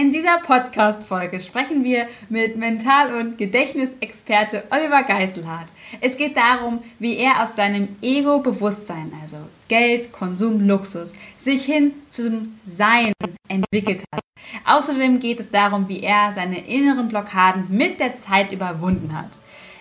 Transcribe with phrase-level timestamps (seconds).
[0.00, 5.66] In dieser Podcast-Folge sprechen wir mit Mental- und Gedächtnisexperte Oliver Geiselhardt.
[6.00, 9.36] Es geht darum, wie er aus seinem Ego-Bewusstsein, also
[9.68, 13.12] Geld, Konsum, Luxus, sich hin zum Sein
[13.48, 14.22] entwickelt hat.
[14.64, 19.28] Außerdem geht es darum, wie er seine inneren Blockaden mit der Zeit überwunden hat.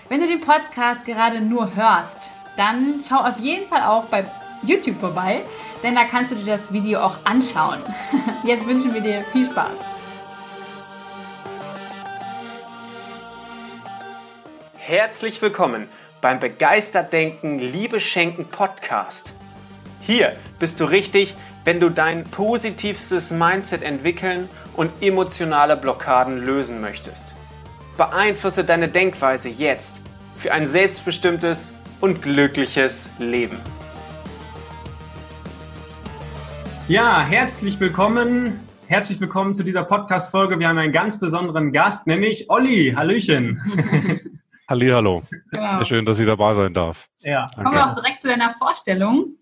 [0.09, 4.25] Wenn du den Podcast gerade nur hörst, dann schau auf jeden Fall auch bei
[4.63, 5.39] YouTube vorbei,
[5.81, 7.79] denn da kannst du dir das Video auch anschauen.
[8.43, 9.98] Jetzt wünschen wir dir viel Spaß.
[14.89, 15.87] Herzlich willkommen
[16.19, 19.35] beim Begeistert Denken, Liebe Schenken Podcast.
[20.01, 27.35] Hier bist du richtig, wenn du dein positivstes Mindset entwickeln und emotionale Blockaden lösen möchtest.
[27.97, 30.01] Beeinflusse deine Denkweise jetzt
[30.35, 33.59] für ein selbstbestimmtes und glückliches Leben.
[36.87, 38.59] Ja, herzlich willkommen.
[38.87, 40.57] Herzlich willkommen zu dieser Podcast-Folge.
[40.57, 42.95] Wir haben einen ganz besonderen Gast, nämlich Olli.
[42.97, 43.61] Hallöchen.
[44.69, 45.23] Hallihallo.
[45.51, 45.71] Genau.
[45.71, 47.09] Sehr schön, dass ich dabei sein darf.
[47.19, 47.47] Ja.
[47.47, 47.63] Danke.
[47.63, 49.35] Kommen wir auch direkt zu deiner Vorstellung.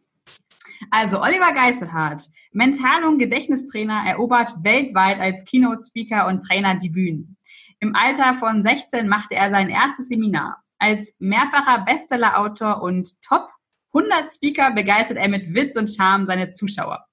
[0.90, 7.38] Also Oliver Geiselhardt, Mental- und Gedächtnistrainer, erobert weltweit als Keynote-Speaker und Trainer die Bühnen.
[7.80, 10.64] Im Alter von 16 machte er sein erstes Seminar.
[10.80, 13.50] Als mehrfacher Bestseller-Autor und Top
[13.94, 17.06] 100 Speaker begeistert er mit Witz und Charme seine Zuschauer.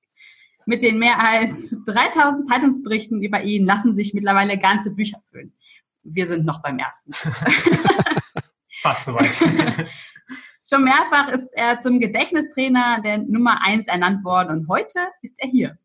[0.67, 5.55] Mit den mehr als 3000 Zeitungsberichten über ihn lassen sich mittlerweile ganze Bücher füllen.
[6.05, 7.13] Wir sind noch beim ersten.
[8.83, 9.27] Fast soweit.
[10.67, 15.49] Schon mehrfach ist er zum Gedächtnistrainer der Nummer 1 ernannt worden und heute ist er
[15.49, 15.79] hier.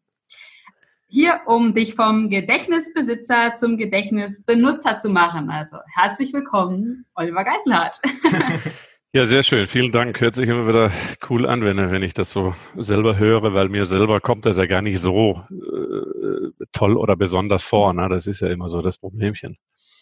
[1.08, 5.50] Hier, um dich vom Gedächtnisbesitzer zum Gedächtnisbenutzer zu machen.
[5.50, 8.00] Also herzlich willkommen, Oliver Geiselhardt.
[9.11, 9.66] Ja, sehr schön.
[9.66, 10.22] Vielen Dank.
[10.22, 10.92] Hört sich immer wieder
[11.31, 14.67] cool an, wenn, wenn ich das so selber höre, weil mir selber kommt das ja
[14.67, 17.92] gar nicht so äh, toll oder besonders vor.
[17.92, 18.08] Ne?
[18.08, 19.58] Das ist ja immer so das Problemchen.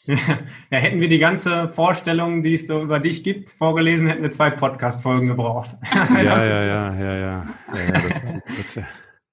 [0.08, 4.32] Ja, hätten wir die ganze Vorstellung, die es so über dich gibt, vorgelesen, hätten wir
[4.32, 5.76] zwei Podcast-Folgen gebraucht.
[5.94, 7.46] ja, ja, ja, ja, ja, ja.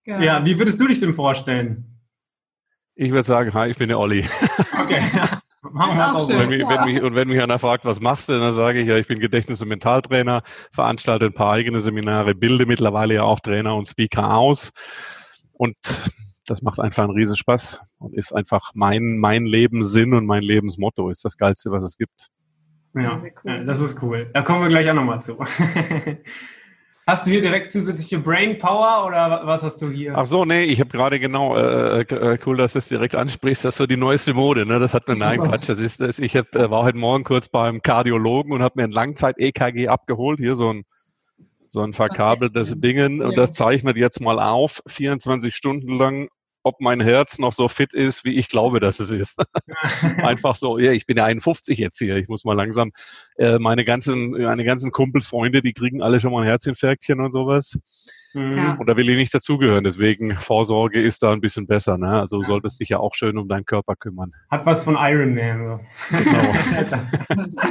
[0.05, 0.21] Ja, ja.
[0.21, 2.01] ja, wie würdest du dich denn vorstellen?
[2.97, 4.25] Ich würde sagen, hi, ich bin der Olli.
[4.81, 5.03] Okay.
[5.73, 6.39] Machen wir es auch so.
[6.39, 6.69] Wenn mich, ja.
[6.69, 9.07] wenn mich, und wenn mich einer fragt, was machst du, dann sage ich ja, ich
[9.07, 13.87] bin Gedächtnis- und Mentaltrainer, veranstalte ein paar eigene Seminare, bilde mittlerweile ja auch Trainer und
[13.87, 14.73] Speaker aus.
[15.53, 15.77] Und
[16.47, 21.25] das macht einfach einen Riesenspaß und ist einfach mein, mein Lebenssinn und mein Lebensmotto, ist
[21.25, 22.31] das Geilste, was es gibt.
[22.95, 24.31] Ja, ja das ist cool.
[24.33, 25.39] Da kommen wir gleich auch nochmal zu.
[27.07, 30.17] Hast du hier direkt zusätzliche Brain Power oder was hast du hier?
[30.17, 33.63] Ach so, nee, ich habe gerade genau, äh, äh, cool, dass du es direkt ansprichst,
[33.63, 34.79] das ist so die neueste Mode, ne?
[34.79, 36.19] Das hat mir, nein, Quatsch, das ist das.
[36.19, 40.39] Ich hab, äh, war heute Morgen kurz beim Kardiologen und habe mir ein Langzeit-EKG abgeholt,
[40.39, 40.85] hier so ein
[41.75, 42.81] so ein verkabeltes okay.
[42.81, 46.29] Dingen und das zeichnet jetzt mal auf, 24 Stunden lang,
[46.63, 49.37] ob mein Herz noch so fit ist, wie ich glaube, dass es ist.
[50.19, 52.93] Einfach so, ja, ich bin ja 51 jetzt hier, ich muss mal langsam,
[53.39, 57.33] äh, meine ganzen, meine ganzen Kumpels, Freunde, die kriegen alle schon mal ein Herzinfarktchen und
[57.33, 57.77] sowas.
[58.35, 58.77] Mhm.
[58.79, 59.85] Und da will ich nicht dazugehören.
[59.85, 61.99] Deswegen Vorsorge ist da ein bisschen besser.
[61.99, 62.21] Ne?
[62.21, 64.33] Also du solltest dich ja auch schön um deinen Körper kümmern.
[64.51, 65.81] Hat was von Iron Man.
[66.11, 66.55] Genau.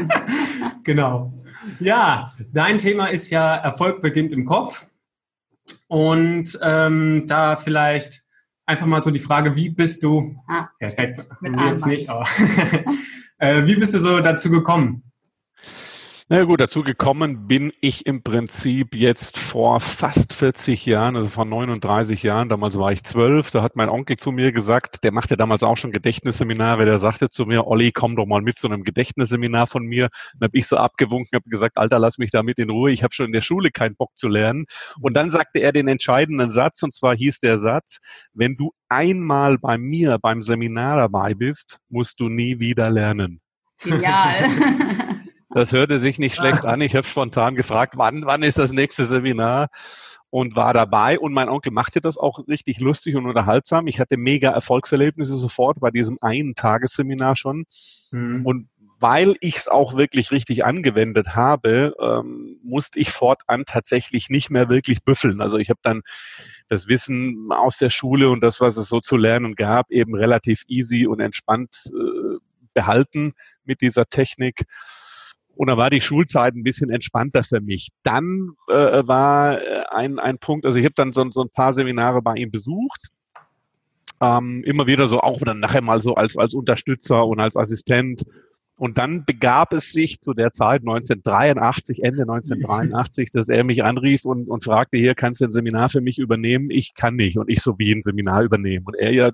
[0.83, 1.33] genau.
[1.79, 4.87] Ja, dein Thema ist ja Erfolg beginnt im Kopf.
[5.87, 8.23] Und ähm, da vielleicht
[8.65, 12.23] einfach mal so die Frage, wie bist du, ah, perfekt, mit jetzt nicht, aber
[13.37, 15.03] äh, wie bist du so dazu gekommen?
[16.29, 21.43] Na gut, dazu gekommen bin ich im Prinzip jetzt vor fast 40 Jahren, also vor
[21.43, 25.35] 39 Jahren, damals war ich zwölf, da hat mein Onkel zu mir gesagt, der machte
[25.35, 28.85] damals auch schon Gedächtnisseminare, der sagte zu mir, Olli, komm doch mal mit zu einem
[28.85, 30.07] Gedächtnisseminar von mir.
[30.39, 33.13] Dann habe ich so abgewunken, habe gesagt, Alter, lass mich damit in Ruhe, ich habe
[33.13, 34.65] schon in der Schule keinen Bock zu lernen.
[35.01, 37.97] Und dann sagte er den entscheidenden Satz, und zwar hieß der Satz,
[38.33, 43.41] wenn du einmal bei mir beim Seminar dabei bist, musst du nie wieder lernen.
[43.83, 44.35] Genial.
[45.53, 46.81] Das hörte sich nicht schlecht an.
[46.81, 49.69] Ich habe spontan gefragt, wann, wann ist das nächste Seminar?
[50.29, 51.19] Und war dabei.
[51.19, 53.85] Und mein Onkel machte das auch richtig lustig und unterhaltsam.
[53.85, 57.65] Ich hatte mega Erfolgserlebnisse sofort bei diesem einen Tagesseminar schon.
[58.11, 58.43] Mhm.
[58.43, 58.69] Und
[59.03, 64.69] weil ich es auch wirklich richtig angewendet habe, ähm, musste ich fortan tatsächlich nicht mehr
[64.69, 65.41] wirklich büffeln.
[65.41, 66.01] Also ich habe dann
[66.69, 70.63] das Wissen aus der Schule und das, was es so zu lernen gab, eben relativ
[70.67, 72.37] easy und entspannt äh,
[72.73, 73.33] behalten
[73.65, 74.63] mit dieser Technik.
[75.55, 77.89] Und da war die Schulzeit ein bisschen entspannter für mich.
[78.03, 78.73] Dann äh,
[79.05, 82.35] war äh, ein, ein Punkt, also ich habe dann so, so ein paar Seminare bei
[82.35, 83.09] ihm besucht.
[84.19, 88.23] Ähm, immer wieder so, auch dann nachher mal so als, als Unterstützer und als Assistent.
[88.75, 94.25] Und dann begab es sich zu der Zeit 1983, Ende 1983, dass er mich anrief
[94.25, 96.71] und, und fragte, hier kannst du ein Seminar für mich übernehmen?
[96.71, 97.37] Ich kann nicht.
[97.37, 98.85] Und ich so wie ein Seminar übernehmen.
[98.85, 99.29] Und er ja,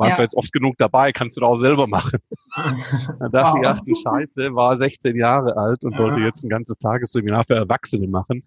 [0.00, 0.24] warst ja.
[0.24, 2.18] jetzt oft genug dabei, kannst du doch auch selber machen.
[2.56, 3.62] Dann dachte wow.
[3.62, 7.54] ich, ach du Scheiße, war 16 Jahre alt und sollte jetzt ein ganzes Tagesseminar für
[7.54, 8.42] Erwachsene machen.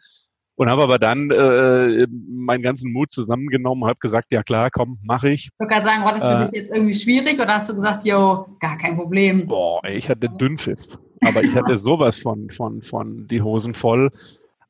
[0.56, 5.30] Und habe aber dann äh, meinen ganzen Mut zusammengenommen, habe gesagt, ja klar, komm, mache
[5.30, 5.46] ich.
[5.46, 7.74] Ich wollte gerade sagen, war das für äh, dich jetzt irgendwie schwierig oder hast du
[7.74, 9.48] gesagt, yo, gar kein Problem?
[9.48, 11.00] Boah, ich hatte Dünnpfiff.
[11.26, 14.12] Aber ich hatte sowas von, von, von die Hosen voll.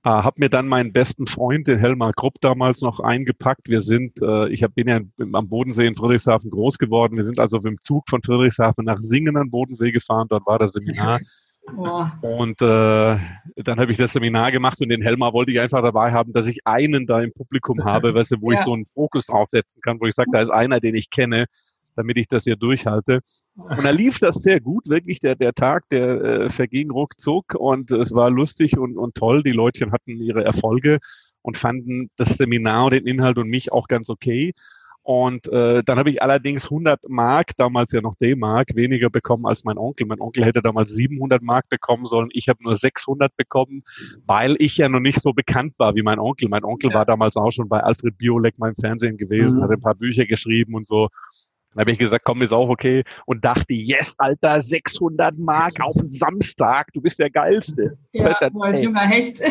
[0.05, 3.69] Äh, habe mir dann meinen besten Freund, den Helmar Krupp, damals noch eingepackt.
[3.69, 7.15] Wir sind, äh, ich hab, bin ja am Bodensee in Friedrichshafen groß geworden.
[7.15, 10.27] Wir sind also mit dem Zug von Friedrichshafen nach Singen an Bodensee gefahren.
[10.29, 11.19] Dort war das Seminar.
[11.77, 12.05] Oh.
[12.21, 13.17] Und äh,
[13.55, 16.45] dann habe ich das Seminar gemacht und den Helmar wollte ich einfach dabei haben, dass
[16.47, 18.59] ich einen da im Publikum habe, weißt du, wo ja.
[18.59, 21.45] ich so einen Fokus draufsetzen kann, wo ich sage, da ist einer, den ich kenne
[21.95, 23.21] damit ich das hier durchhalte.
[23.55, 27.91] Und da lief das sehr gut, wirklich der, der Tag, der äh, verging ruckzuck und
[27.91, 29.43] es war lustig und, und toll.
[29.43, 30.99] Die Leutchen hatten ihre Erfolge
[31.41, 34.53] und fanden das Seminar und den Inhalt und mich auch ganz okay.
[35.03, 39.65] Und äh, dann habe ich allerdings 100 Mark, damals ja noch D-Mark, weniger bekommen als
[39.65, 40.07] mein Onkel.
[40.07, 42.29] Mein Onkel hätte damals 700 Mark bekommen sollen.
[42.31, 43.83] Ich habe nur 600 bekommen,
[44.25, 46.47] weil ich ja noch nicht so bekannt war wie mein Onkel.
[46.47, 46.95] Mein Onkel ja.
[46.95, 49.63] war damals auch schon bei Alfred Biolek mal im Fernsehen gewesen, mhm.
[49.63, 51.09] hat ein paar Bücher geschrieben und so.
[51.73, 53.03] Dann habe ich gesagt, komm, ist auch okay.
[53.25, 57.97] Und dachte, yes, Alter, 600 Mark auf den Samstag, du bist der Geilste.
[58.11, 59.41] Ja, das, so als ey, junger Hecht.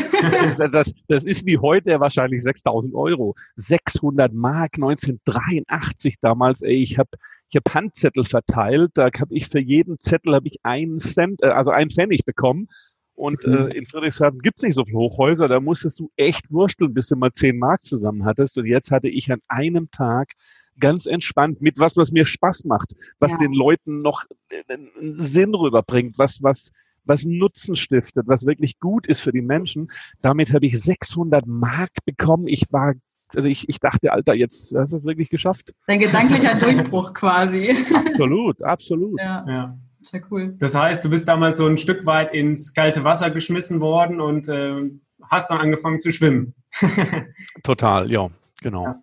[0.72, 3.34] das, das ist wie heute wahrscheinlich 6000 Euro.
[3.56, 7.10] 600 Mark 1983 damals, ey, ich habe
[7.52, 11.48] ich hab Handzettel verteilt, da habe ich für jeden Zettel habe ich einen Cent, äh,
[11.48, 12.68] also einen Pfennig bekommen.
[13.14, 13.54] Und mhm.
[13.54, 17.16] äh, in Friedrichshafen gibt's nicht so viele Hochhäuser, da musstest du echt wursteln, bis du
[17.16, 18.56] mal 10 Mark zusammen hattest.
[18.56, 20.32] Und jetzt hatte ich an einem Tag
[20.78, 23.38] ganz entspannt mit was, was mir Spaß macht, was ja.
[23.38, 24.24] den Leuten noch
[24.68, 26.72] einen Sinn rüberbringt, was, was,
[27.04, 29.90] was Nutzen stiftet, was wirklich gut ist für die Menschen.
[30.20, 32.46] Damit habe ich 600 Mark bekommen.
[32.46, 32.94] Ich war,
[33.34, 35.72] also ich, ich dachte, Alter, jetzt hast du es wirklich geschafft.
[35.86, 37.74] Dein gedanklicher Durchbruch quasi.
[37.94, 39.20] Absolut, absolut.
[39.20, 39.44] Ja.
[39.48, 39.78] ja.
[40.02, 40.56] Sehr cool.
[40.58, 44.48] Das heißt, du bist damals so ein Stück weit ins kalte Wasser geschmissen worden und
[44.48, 44.90] äh,
[45.30, 46.54] hast dann angefangen zu schwimmen.
[47.62, 48.28] Total, ja,
[48.60, 48.84] genau.
[48.84, 49.02] Ja.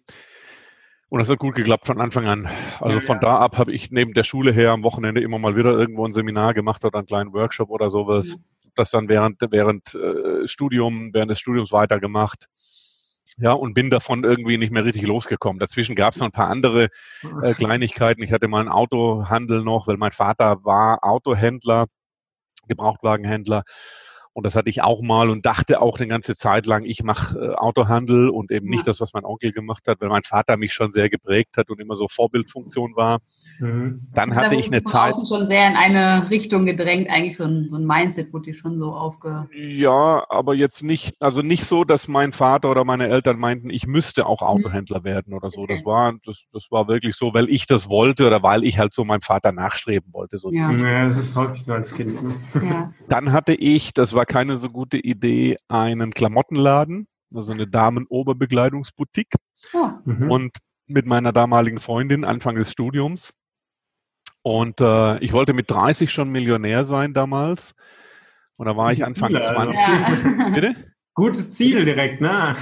[1.09, 2.47] Und das hat gut geklappt von Anfang an.
[2.79, 3.21] Also ja, von ja.
[3.21, 6.11] da ab habe ich neben der Schule her am Wochenende immer mal wieder irgendwo ein
[6.11, 8.29] Seminar gemacht oder einen kleinen Workshop oder sowas.
[8.29, 8.35] Ja.
[8.75, 12.47] Das dann während, während äh, Studium, während des Studiums weitergemacht.
[13.37, 15.59] Ja, und bin davon irgendwie nicht mehr richtig losgekommen.
[15.59, 16.89] Dazwischen gab es noch ein paar andere
[17.43, 18.23] äh, Kleinigkeiten.
[18.23, 21.87] Ich hatte mal einen Autohandel noch, weil mein Vater war Autohändler,
[22.67, 23.63] Gebrauchtwagenhändler.
[24.33, 27.37] Und das hatte ich auch mal und dachte auch eine ganze Zeit lang, ich mache
[27.37, 28.71] äh, Autohandel und eben ja.
[28.71, 31.69] nicht das, was mein Onkel gemacht hat, weil mein Vater mich schon sehr geprägt hat
[31.69, 33.19] und immer so Vorbildfunktion war.
[33.59, 34.07] Mhm.
[34.13, 35.13] Dann also hatte da ich eine Zeit.
[35.13, 38.53] Außen schon sehr in eine Richtung gedrängt, eigentlich so ein, so ein Mindset wurde dir
[38.53, 39.49] schon so aufge.
[39.53, 43.87] Ja, aber jetzt nicht, also nicht so, dass mein Vater oder meine Eltern meinten, ich
[43.87, 44.47] müsste auch mhm.
[44.47, 45.05] Autohändler mhm.
[45.05, 45.61] werden oder so.
[45.61, 45.75] Okay.
[45.75, 48.93] Das war, das, das war wirklich so, weil ich das wollte oder weil ich halt
[48.93, 50.37] so meinem Vater nachstreben wollte.
[50.37, 50.71] So ja.
[50.71, 52.21] ja, das ist häufig so als Kind.
[52.23, 52.33] Ne?
[52.69, 52.93] Ja.
[53.07, 59.35] Dann hatte ich, das war keine so gute Idee, einen Klamottenladen, also eine Damen-Oberbekleidungsboutique.
[59.73, 59.89] Oh.
[60.05, 60.31] Mhm.
[60.31, 60.57] Und
[60.87, 63.33] mit meiner damaligen Freundin Anfang des Studiums.
[64.41, 67.75] Und äh, ich wollte mit 30 schon Millionär sein damals.
[68.57, 69.77] Und da war ich Anfang Ziele, 20.
[69.87, 70.53] Also.
[70.53, 70.75] Bitte?
[71.13, 72.55] Gutes Ziel direkt, ne?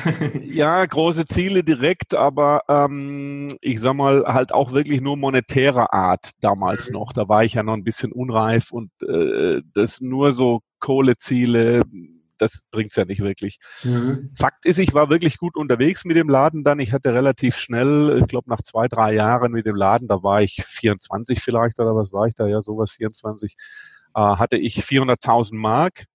[0.43, 6.31] ja, große Ziele direkt, aber ähm, ich sag mal halt auch wirklich nur monetärer Art
[6.41, 7.13] damals noch.
[7.13, 11.83] Da war ich ja noch ein bisschen unreif und äh, das nur so Kohleziele,
[12.37, 13.59] das bringt's ja nicht wirklich.
[13.83, 14.31] Mhm.
[14.35, 16.79] Fakt ist, ich war wirklich gut unterwegs mit dem Laden dann.
[16.79, 20.41] Ich hatte relativ schnell, ich glaube nach zwei, drei Jahren mit dem Laden, da war
[20.41, 22.47] ich 24 vielleicht oder was war ich da?
[22.47, 23.55] Ja, sowas 24,
[24.15, 26.05] äh, hatte ich 400.000 Mark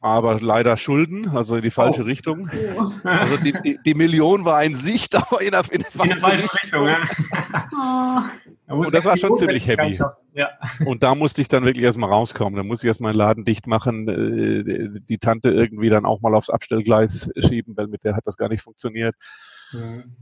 [0.00, 2.04] aber leider Schulden, also in die falsche oh.
[2.04, 2.50] Richtung.
[2.76, 2.90] Oh.
[3.04, 6.20] Also die, die, die, Million war in Sicht, aber in der, in der falsche, in
[6.20, 6.86] falsche Richtung.
[6.86, 8.24] Ja.
[8.68, 9.98] Und das war schon ziemlich heavy.
[10.34, 10.50] Ja.
[10.84, 12.56] Und da musste ich dann wirklich erstmal rauskommen.
[12.56, 16.34] Da musste ich erstmal den Laden dicht machen, äh, die Tante irgendwie dann auch mal
[16.34, 19.14] aufs Abstellgleis schieben, weil mit der hat das gar nicht funktioniert.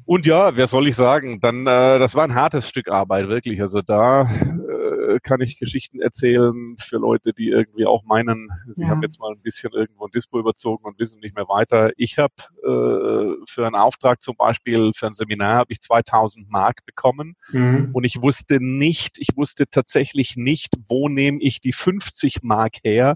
[0.06, 1.40] Und ja, wer soll ich sagen?
[1.40, 3.60] Dann, äh, das war ein hartes Stück Arbeit, wirklich.
[3.60, 4.28] Also da
[5.22, 8.88] kann ich Geschichten erzählen für Leute, die irgendwie auch meinen, sie ja.
[8.88, 11.92] haben jetzt mal ein bisschen irgendwo ein Dispo überzogen und wissen nicht mehr weiter.
[11.96, 16.84] Ich habe äh, für einen Auftrag zum Beispiel, für ein Seminar habe ich 2000 Mark
[16.86, 17.90] bekommen mhm.
[17.92, 23.14] und ich wusste nicht, ich wusste tatsächlich nicht, wo nehme ich die 50 Mark her,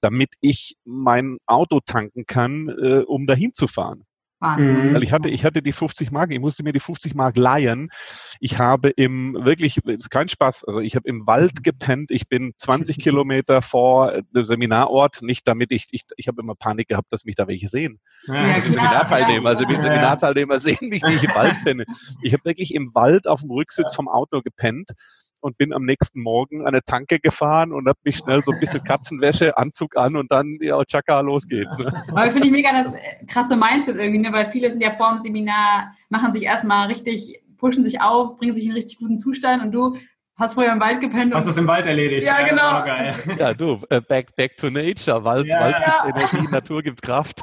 [0.00, 4.04] damit ich mein Auto tanken kann, äh, um dahin zu fahren.
[4.44, 4.90] Wahnsinn.
[4.90, 4.94] Mhm.
[4.94, 7.90] Weil ich hatte, ich hatte die 50 Mark, ich musste mir die 50 Mark leihen.
[8.40, 12.52] Ich habe im, wirklich, ist kein Spaß, also ich habe im Wald gepennt, ich bin
[12.58, 17.24] 20 Kilometer vor dem Seminarort, nicht damit ich, ich, ich habe immer Panik gehabt, dass
[17.24, 17.98] mich da welche sehen.
[18.26, 21.84] Ja, klar, Seminarteilnehmer, also die Seminarteilnehmer sehen mich, wie ich im Wald penne.
[22.22, 24.90] Ich habe wirklich im Wald auf dem Rücksitz vom Auto gepennt
[25.44, 28.60] und bin am nächsten Morgen an eine Tanke gefahren und habe mich schnell so ein
[28.60, 31.76] bisschen Katzenwäsche, Anzug an und dann, ja, tschakka, los geht's.
[31.76, 31.92] Ne?
[32.08, 34.32] Aber finde ich mega das äh, krasse Mindset irgendwie, ne?
[34.32, 38.54] weil viele sind ja vor dem Seminar, machen sich erstmal richtig, pushen sich auf, bringen
[38.54, 39.98] sich in einen richtig guten Zustand und du
[40.36, 41.32] Hast vorher im Wald gepennt.
[41.32, 42.26] Hast es im Wald erledigt.
[42.26, 42.82] Ja, genau.
[42.82, 45.22] Oh, ja, du, äh, back, back to nature.
[45.22, 46.02] Wald, ja, Wald ja.
[46.06, 47.42] gibt Energie, Natur gibt Kraft.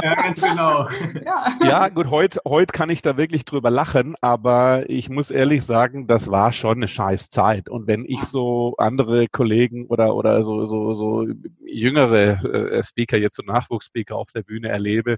[0.00, 0.86] Ja, ganz genau.
[1.24, 5.64] Ja, ja gut, heute heut kann ich da wirklich drüber lachen, aber ich muss ehrlich
[5.64, 7.68] sagen, das war schon eine scheiß Zeit.
[7.68, 11.26] Und wenn ich so andere Kollegen oder, oder so, so, so
[11.64, 15.16] jüngere äh, Speaker, jetzt so Nachwuchsspeaker auf der Bühne erlebe,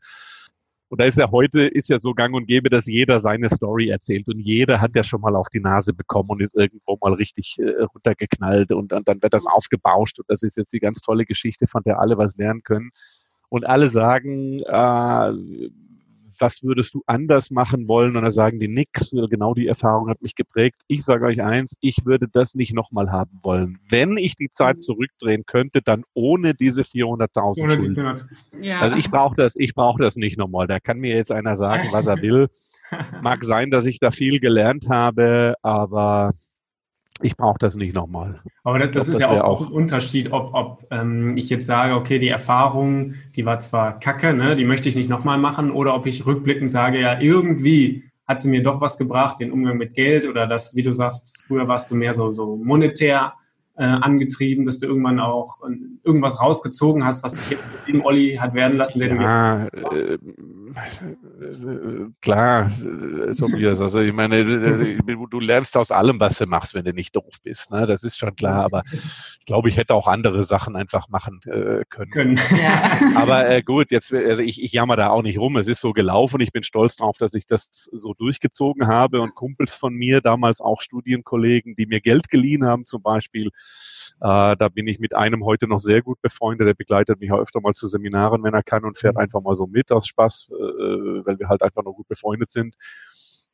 [0.88, 3.88] und da ist ja heute, ist ja so gang und gäbe, dass jeder seine Story
[3.88, 7.14] erzählt und jeder hat ja schon mal auf die Nase bekommen und ist irgendwo mal
[7.14, 11.00] richtig äh, runtergeknallt und, und dann wird das aufgebauscht und das ist jetzt die ganz
[11.00, 12.90] tolle Geschichte, von der alle was lernen können.
[13.48, 15.32] Und alle sagen, äh,
[16.38, 18.16] was würdest du anders machen wollen?
[18.16, 19.10] Und da sagen die nix.
[19.10, 20.82] Genau die Erfahrung hat mich geprägt.
[20.88, 23.78] Ich sage euch eins, ich würde das nicht nochmal haben wollen.
[23.88, 24.80] Wenn ich die Zeit mhm.
[24.80, 28.28] zurückdrehen könnte, dann ohne diese 400.000 Schulden.
[28.60, 28.80] Ja.
[28.80, 30.66] Also ich brauche das, ich brauche das nicht nochmal.
[30.66, 32.48] Da kann mir jetzt einer sagen, was er will.
[33.22, 36.32] Mag sein, dass ich da viel gelernt habe, aber
[37.22, 38.40] ich brauche das nicht nochmal.
[38.64, 41.48] Aber das, das glaub, ist das ja auch, auch, ein Unterschied, ob, ob ähm, ich
[41.48, 45.38] jetzt sage, okay, die Erfahrung, die war zwar kacke, ne, die möchte ich nicht nochmal
[45.38, 49.52] machen, oder ob ich rückblickend sage, ja, irgendwie hat sie mir doch was gebracht, den
[49.52, 53.34] Umgang mit Geld oder das, wie du sagst, früher warst du mehr so, so monetär
[53.76, 58.04] äh, angetrieben, dass du irgendwann auch äh, irgendwas rausgezogen hast, was sich jetzt mit dem
[58.04, 60.18] Olli hat werden lassen, der ja, du äh, äh,
[62.20, 64.98] klar, äh, Tobias, also ich meine, äh,
[65.30, 67.86] du lernst aus allem, was du machst, wenn du nicht doof bist, ne?
[67.86, 71.84] das ist schon klar, aber ich glaube, ich hätte auch andere Sachen einfach machen äh,
[71.88, 72.10] können.
[72.10, 72.36] können.
[72.50, 72.98] Ja.
[73.20, 75.92] Aber äh, gut, jetzt, also ich, ich jammer da auch nicht rum, es ist so
[75.92, 80.20] gelaufen, ich bin stolz drauf, dass ich das so durchgezogen habe und Kumpels von mir,
[80.20, 83.50] damals auch Studienkollegen, die mir Geld geliehen haben zum Beispiel,
[84.20, 86.66] äh, da bin ich mit einem heute noch sehr gut befreundet.
[86.66, 89.20] Der begleitet mich auch öfter mal zu Seminaren, wenn er kann und fährt mhm.
[89.20, 92.76] einfach mal so mit aus Spaß, äh, weil wir halt einfach noch gut befreundet sind.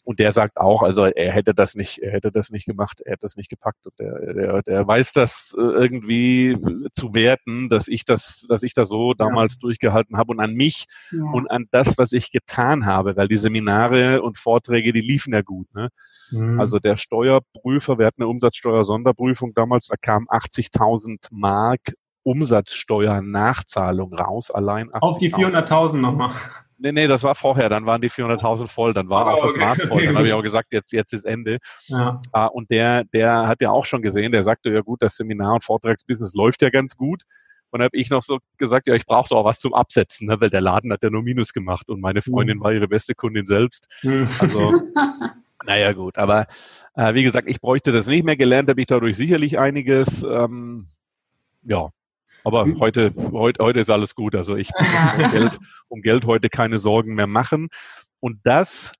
[0.04, 3.12] Und der sagt auch, also er hätte das nicht, er hätte das nicht gemacht, er
[3.12, 3.86] hätte das nicht gepackt.
[3.86, 6.56] Und der, der, der weiß das äh, irgendwie
[6.92, 9.58] zu werten, dass ich das, dass ich das so damals ja.
[9.60, 11.22] durchgehalten habe und an mich ja.
[11.32, 15.42] und an das, was ich getan habe, weil die Seminare und Vorträge, die liefen ja
[15.42, 15.72] gut.
[15.74, 15.88] Ne?
[16.30, 16.58] Mhm.
[16.58, 24.92] Also der Steuerprüfer, wir hatten eine Umsatzsteuer-Sonderprüfung damals, da kam 80.000 Mark Umsatzsteuernachzahlung raus, allein.
[24.94, 26.30] Auf die 400.000 nochmal.
[26.82, 29.50] Nee, nee, das war vorher, dann waren die 400.000 voll, dann war oh, auch das
[29.50, 30.02] okay, Maß voll.
[30.06, 31.58] Dann habe ich auch gesagt, jetzt, jetzt ist Ende.
[31.88, 32.20] Ja.
[32.34, 35.54] Uh, und der, der hat ja auch schon gesehen, der sagte, ja gut, das Seminar-
[35.54, 37.24] und Vortragsbusiness läuft ja ganz gut.
[37.68, 40.40] Und habe ich noch so gesagt, ja, ich brauche doch auch was zum Absetzen, ne,
[40.40, 42.62] weil der Laden hat ja nur Minus gemacht und meine Freundin mhm.
[42.62, 43.88] war ihre beste Kundin selbst.
[44.02, 44.26] Mhm.
[44.40, 44.82] Also,
[45.66, 46.16] naja, gut.
[46.16, 46.46] Aber
[46.94, 48.36] äh, wie gesagt, ich bräuchte das nicht mehr.
[48.36, 50.22] Gelernt habe ich dadurch sicherlich einiges.
[50.22, 50.88] Ähm,
[51.62, 51.90] ja,
[52.44, 52.80] aber hm.
[52.80, 54.34] heute, heute, heute ist alles gut.
[54.34, 57.68] Also ich muss um Geld, um Geld heute keine Sorgen mehr machen.
[58.20, 58.92] Und das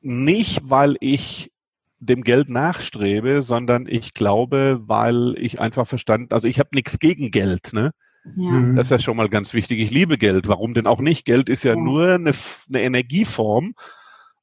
[0.00, 1.50] nicht, weil ich
[2.00, 7.30] dem Geld nachstrebe, sondern ich glaube, weil ich einfach verstanden, also ich habe nichts gegen
[7.30, 7.92] Geld, ne?
[8.36, 8.50] Ja.
[8.50, 8.76] Mhm.
[8.76, 9.80] Das ist ja schon mal ganz wichtig.
[9.80, 10.48] Ich liebe Geld.
[10.48, 11.24] Warum denn auch nicht?
[11.24, 11.80] Geld ist ja, ja.
[11.80, 12.32] nur eine,
[12.68, 13.74] eine Energieform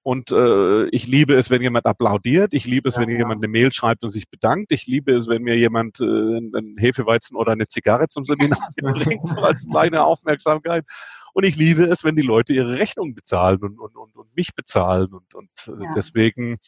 [0.05, 2.53] und äh, ich liebe es, wenn jemand applaudiert.
[2.53, 3.17] Ich liebe es, ja, wenn ja.
[3.17, 4.71] jemand eine Mail schreibt und sich bedankt.
[4.71, 9.27] Ich liebe es, wenn mir jemand äh, einen Hefeweizen oder eine Zigarre zum Seminar bringt,
[9.41, 10.85] als kleine Aufmerksamkeit.
[11.33, 14.53] Und ich liebe es, wenn die Leute ihre Rechnung bezahlen und, und, und, und mich
[14.53, 15.11] bezahlen.
[15.11, 15.93] Und, und äh, ja.
[15.95, 16.59] deswegen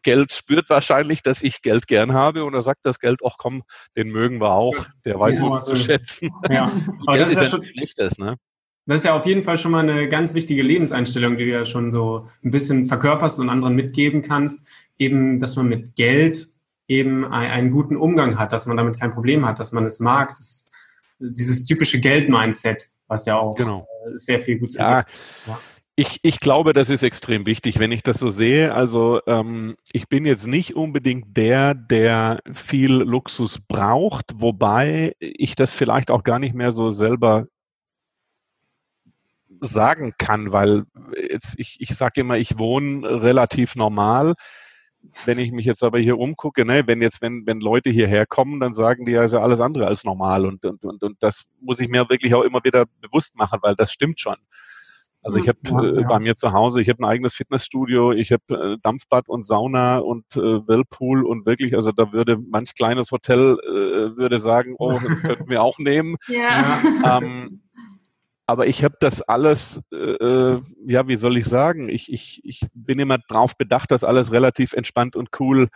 [0.00, 3.64] Geld spürt wahrscheinlich, dass ich Geld gern habe und er sagt das Geld, ach komm,
[3.96, 6.30] den mögen wir auch, der weiß uns zu schätzen.
[6.48, 6.72] Ja.
[7.06, 8.36] Aber Geld das ist ja schon schlechtes, ne?
[8.86, 11.64] Das ist ja auf jeden Fall schon mal eine ganz wichtige Lebenseinstellung, die du ja
[11.64, 14.68] schon so ein bisschen verkörperst und anderen mitgeben kannst.
[14.98, 16.46] Eben, dass man mit Geld
[16.88, 20.30] eben einen guten Umgang hat, dass man damit kein Problem hat, dass man es mag.
[20.36, 20.70] Das,
[21.18, 23.86] dieses typische Geld-Mindset, was ja auch genau.
[24.06, 25.04] Äh, sehr viel gut zu ja.
[25.46, 25.58] ja.
[25.98, 28.74] Ich, ich glaube, das ist extrem wichtig, wenn ich das so sehe.
[28.74, 35.72] Also ähm, ich bin jetzt nicht unbedingt der, der viel Luxus braucht, wobei ich das
[35.72, 37.46] vielleicht auch gar nicht mehr so selber
[39.60, 40.84] sagen kann, weil
[41.30, 44.34] jetzt ich, ich sage immer, ich wohne relativ normal.
[45.24, 48.60] wenn ich mich jetzt aber hier umgucke, ne, wenn jetzt, wenn, wenn Leute hierher kommen,
[48.60, 50.46] dann sagen die ja, ist ja alles andere als normal.
[50.46, 53.76] Und, und, und, und das muss ich mir wirklich auch immer wieder bewusst machen, weil
[53.76, 54.36] das stimmt schon.
[55.26, 56.06] Also ich habe ja, äh, ja.
[56.06, 59.98] bei mir zu Hause, ich habe ein eigenes Fitnessstudio, ich habe äh, Dampfbad und Sauna
[59.98, 64.92] und äh, Whirlpool und wirklich, also da würde manch kleines Hotel äh, würde sagen, oh,
[64.92, 66.16] das könnten wir auch nehmen.
[66.28, 67.18] Ja.
[67.18, 67.62] Ähm,
[68.46, 72.60] aber ich habe das alles, äh, äh, ja, wie soll ich sagen, ich, ich, ich
[72.74, 75.68] bin immer drauf bedacht, das alles relativ entspannt und cool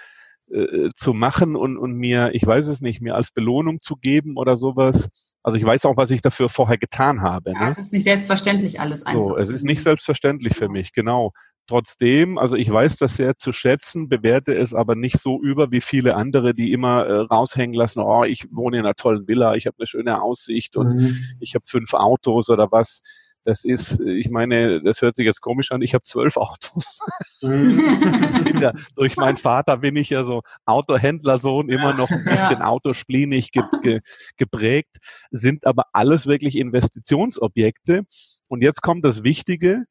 [0.53, 4.37] äh, zu machen und, und mir, ich weiß es nicht, mir als Belohnung zu geben
[4.37, 5.09] oder sowas.
[5.43, 7.53] Also ich weiß auch, was ich dafür vorher getan habe.
[7.53, 7.67] Ja, ne?
[7.67, 9.21] Es ist nicht selbstverständlich alles einfach.
[9.21, 11.33] So, es ist nicht selbstverständlich für mich, genau.
[11.71, 15.81] Trotzdem, also ich weiß das sehr zu schätzen, bewerte es aber nicht so über wie
[15.81, 19.69] viele andere, die immer äh, raushängen lassen, oh, ich wohne in einer tollen Villa, ich
[19.69, 21.17] habe eine schöne Aussicht und mhm.
[21.39, 23.03] ich habe fünf Autos oder was.
[23.45, 26.99] Das ist, ich meine, das hört sich jetzt komisch an, ich habe zwölf Autos.
[27.41, 28.57] Mhm.
[28.61, 32.67] ja, durch meinen Vater bin ich ja so Autohändlersohn, immer noch ein bisschen ja.
[32.67, 34.01] autosplinig ge ge
[34.37, 34.97] geprägt,
[35.31, 38.03] sind aber alles wirklich Investitionsobjekte.
[38.49, 39.85] Und jetzt kommt das Wichtige,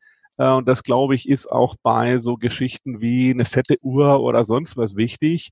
[0.48, 4.78] und das, glaube ich, ist auch bei so Geschichten wie eine fette Uhr oder sonst
[4.78, 5.50] was wichtig.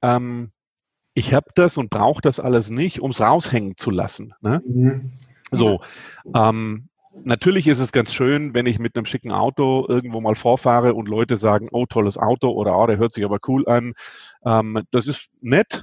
[0.00, 0.52] Ähm,
[1.14, 4.34] ich habe das und brauche das alles nicht, um es raushängen zu lassen.
[4.40, 4.62] Ne?
[4.64, 5.12] Mhm.
[5.50, 5.82] So,
[6.34, 6.88] ähm,
[7.24, 11.08] natürlich ist es ganz schön, wenn ich mit einem schicken Auto irgendwo mal vorfahre und
[11.08, 13.92] Leute sagen, oh, tolles Auto oder oh, der hört sich aber cool an.
[14.46, 15.82] Ähm, das ist nett.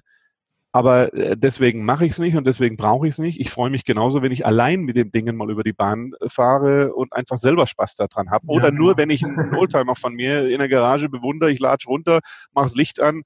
[0.71, 3.39] Aber äh, deswegen mache ich es nicht und deswegen brauche ich es nicht.
[3.39, 6.29] Ich freue mich genauso, wenn ich allein mit den Dingen mal über die Bahn äh,
[6.29, 8.45] fahre und einfach selber Spaß daran habe.
[8.47, 11.87] Oder ja, nur, wenn ich einen Oldtimer von mir in der Garage bewundere, ich latsch
[11.87, 12.19] runter,
[12.53, 13.23] mache das Licht an,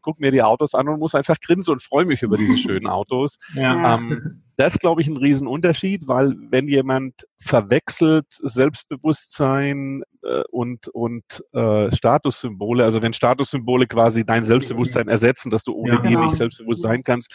[0.00, 2.86] gucke mir die Autos an und muss einfach grinsen und freue mich über diese schönen
[2.86, 3.38] Autos.
[3.54, 3.96] Ja.
[3.96, 11.24] Ähm, das ist, glaube ich, ein Riesenunterschied, weil wenn jemand verwechselt Selbstbewusstsein äh, und, und
[11.52, 16.26] äh, Statussymbole, also wenn Statussymbole quasi dein Selbstbewusstsein ersetzen, dass du ohne ja, die genau.
[16.26, 17.34] nicht selbstbewusst sein kannst,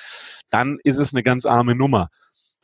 [0.49, 2.09] dann ist es eine ganz arme Nummer.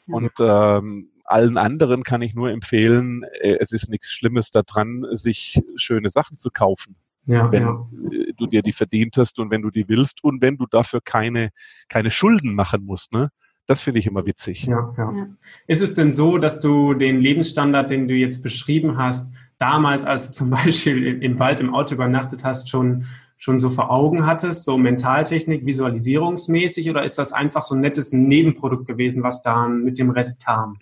[0.08, 5.62] Und ähm, allen anderen kann ich nur empfehlen, äh, es ist nichts Schlimmes daran, sich
[5.76, 6.96] schöne Sachen zu kaufen
[7.28, 7.90] ja, wenn ja.
[8.12, 11.02] Äh, du dir die verdient hast und wenn du die willst und wenn du dafür
[11.04, 11.50] keine,
[11.90, 13.12] keine Schulden machen musst.
[13.12, 13.30] Ne?
[13.68, 14.64] Das finde ich immer witzig.
[14.64, 15.12] Ja, ja.
[15.12, 15.28] ja.
[15.68, 20.28] Ist es denn so, dass du den Lebensstandard, den du jetzt beschrieben hast, damals, als
[20.28, 23.04] du zum Beispiel im Wald im Auto übernachtet hast, schon,
[23.36, 28.14] schon so vor Augen hattest, so Mentaltechnik, visualisierungsmäßig, oder ist das einfach so ein nettes
[28.14, 30.78] Nebenprodukt gewesen, was dann mit dem Rest kam?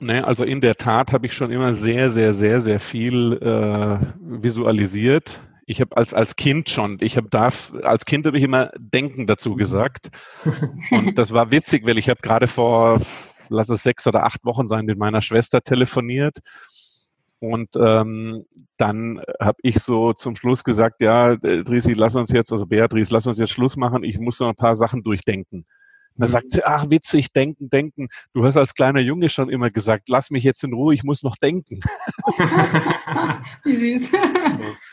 [0.00, 3.98] Ne, also in der Tat habe ich schon immer sehr, sehr, sehr, sehr viel äh,
[4.20, 7.50] visualisiert ich habe als, als Kind schon, ich habe da,
[7.82, 10.08] als Kind habe ich immer Denken dazu gesagt.
[10.90, 13.02] Und das war witzig, weil ich habe gerade vor,
[13.50, 16.38] lass es sechs oder acht Wochen sein, mit meiner Schwester telefoniert.
[17.38, 18.46] Und ähm,
[18.78, 23.26] dann habe ich so zum Schluss gesagt, ja, Drisi, lass uns jetzt, also Beatrice, lass
[23.26, 25.66] uns jetzt Schluss machen, ich muss noch ein paar Sachen durchdenken.
[26.18, 28.08] Und dann sagt sie, ach witzig, denken, denken.
[28.34, 31.22] Du hast als kleiner Junge schon immer gesagt, lass mich jetzt in Ruhe, ich muss
[31.22, 31.78] noch denken.
[33.64, 34.12] Wie süß.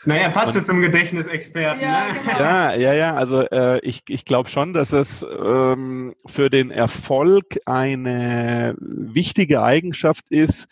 [0.04, 1.82] naja, passt ja zum Gedächtnisexperten.
[1.82, 2.14] Ja, ne?
[2.24, 2.38] genau.
[2.38, 7.58] ja, ja, ja, also äh, ich, ich glaube schon, dass es ähm, für den Erfolg
[7.66, 10.68] eine wichtige Eigenschaft ist,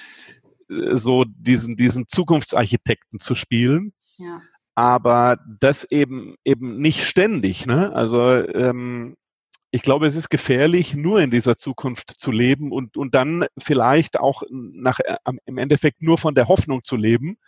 [0.71, 3.93] äh, so diesen, diesen Zukunftsarchitekten zu spielen.
[4.19, 4.41] Ja
[4.77, 7.65] aber das eben eben nicht ständig.
[7.65, 7.95] Ne?
[7.95, 9.17] Also ähm,
[9.75, 14.21] ich glaube, es ist gefährlich, nur in dieser Zukunft zu leben und, und dann vielleicht
[14.21, 17.39] auch nach, äh, im Endeffekt nur von der Hoffnung zu leben,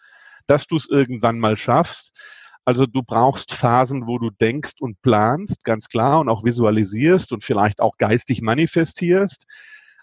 [0.48, 2.18] dass du es irgendwann mal schaffst.
[2.64, 7.44] Also du brauchst Phasen, wo du denkst und planst, ganz klar, und auch visualisierst und
[7.44, 9.46] vielleicht auch geistig manifestierst.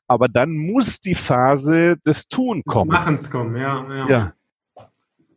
[0.08, 2.90] Aber dann muss die Phase des Tun kommen.
[2.90, 3.86] Des Machens kommen, ja.
[3.90, 4.34] Ja, ja.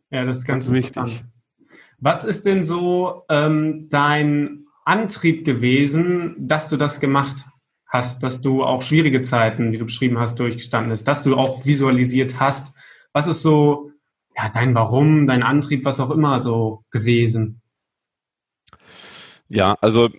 [0.09, 1.21] ja das ist ganz, ganz wichtig.
[1.99, 7.45] Was ist denn so ähm, dein Antrieb gewesen, dass du das gemacht
[7.87, 11.65] hast, dass du auch schwierige Zeiten, wie du beschrieben hast, durchgestanden hast, dass du auch
[11.65, 12.73] visualisiert hast?
[13.13, 13.91] Was ist so
[14.37, 17.61] ja, dein Warum, dein Antrieb, was auch immer so gewesen?
[19.49, 20.09] Ja, also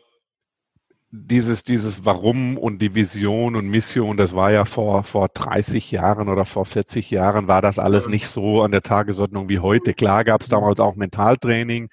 [1.10, 6.28] dieses, dieses Warum und die Vision und Mission, das war ja vor, vor 30 Jahren
[6.28, 9.94] oder vor 40 Jahren, war das alles nicht so an der Tagesordnung wie heute.
[9.94, 11.88] Klar gab es damals auch Mentaltraining,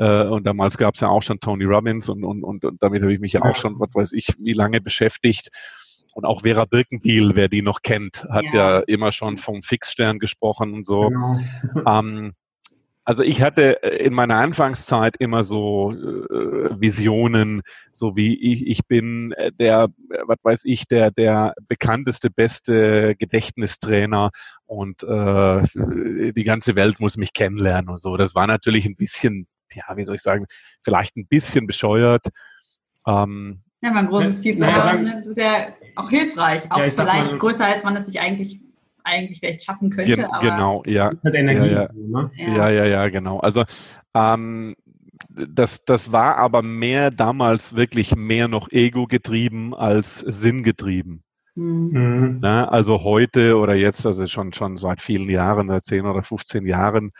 [0.00, 3.02] äh, und damals gab es ja auch schon Tony Robbins und, und, und, und damit
[3.02, 5.50] habe ich mich ja auch schon, was weiß ich, wie lange beschäftigt.
[6.14, 10.18] Und auch Vera Birkenbiel, wer die noch kennt, hat ja, ja immer schon vom Fixstern
[10.18, 11.08] gesprochen und so.
[11.08, 11.38] Genau.
[11.86, 12.32] Ähm,
[13.04, 18.86] also ich hatte äh, in meiner Anfangszeit immer so äh, Visionen, so wie ich, ich
[18.86, 19.88] bin äh, der,
[20.26, 24.30] was weiß ich, der, der bekannteste, beste Gedächtnistrainer
[24.66, 25.62] und äh,
[26.32, 28.16] die ganze Welt muss mich kennenlernen und so.
[28.16, 30.46] Das war natürlich ein bisschen ja, wie soll ich sagen,
[30.82, 32.26] vielleicht ein bisschen bescheuert.
[33.06, 36.70] Ähm, ja, aber ein großes Ziel zu ja, haben, ne, das ist ja auch hilfreich,
[36.70, 38.60] auch ja, vielleicht mal, größer, als man es sich eigentlich
[39.02, 40.12] eigentlich vielleicht schaffen könnte.
[40.12, 41.10] Gen genau, ja.
[41.24, 41.88] Energie, ja, ja.
[41.92, 42.30] Ne?
[42.36, 43.38] ja, ja, ja, genau.
[43.40, 43.64] Also
[44.14, 44.76] ähm,
[45.28, 51.22] das, das war aber mehr damals wirklich mehr noch Ego getrieben als Sinn getrieben.
[51.54, 52.38] Mhm.
[52.40, 56.66] Na, also heute oder jetzt, also schon, schon seit vielen Jahren, seit 10 oder 15
[56.66, 57.12] Jahren,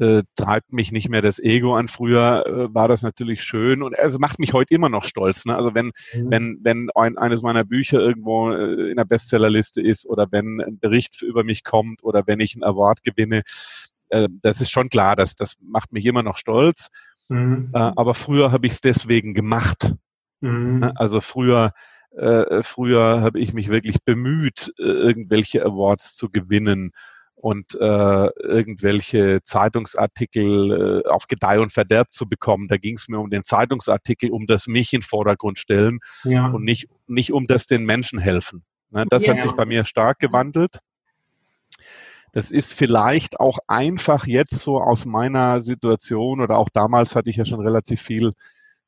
[0.00, 1.88] äh, treibt mich nicht mehr das Ego an.
[1.88, 5.44] Früher äh, war das natürlich schön und es macht mich heute immer noch stolz.
[5.44, 5.56] Ne?
[5.56, 6.30] Also wenn, mhm.
[6.30, 10.78] wenn, wenn ein, eines meiner Bücher irgendwo äh, in der Bestsellerliste ist oder wenn ein
[10.78, 13.42] Bericht über mich kommt oder wenn ich ein Award gewinne,
[14.10, 16.90] äh, das ist schon klar, das, das macht mich immer noch stolz.
[17.28, 17.70] Mhm.
[17.72, 19.94] Äh, aber früher habe ich es deswegen gemacht.
[20.40, 20.80] Mhm.
[20.80, 20.92] Ne?
[20.96, 21.72] Also früher
[22.16, 26.92] äh, früher habe ich mich wirklich bemüht, äh, irgendwelche Awards zu gewinnen
[27.36, 32.66] und äh, irgendwelche Zeitungsartikel äh, auf Gedeih und Verderb zu bekommen.
[32.66, 36.48] Da ging es mir um den Zeitungsartikel, um das mich in den Vordergrund stellen ja.
[36.48, 38.64] und nicht, nicht um das den Menschen helfen.
[38.90, 39.34] Ne, das ja.
[39.34, 40.80] hat sich bei mir stark gewandelt.
[42.32, 47.36] Das ist vielleicht auch einfach jetzt so aus meiner Situation oder auch damals hatte ich
[47.36, 48.32] ja schon relativ viel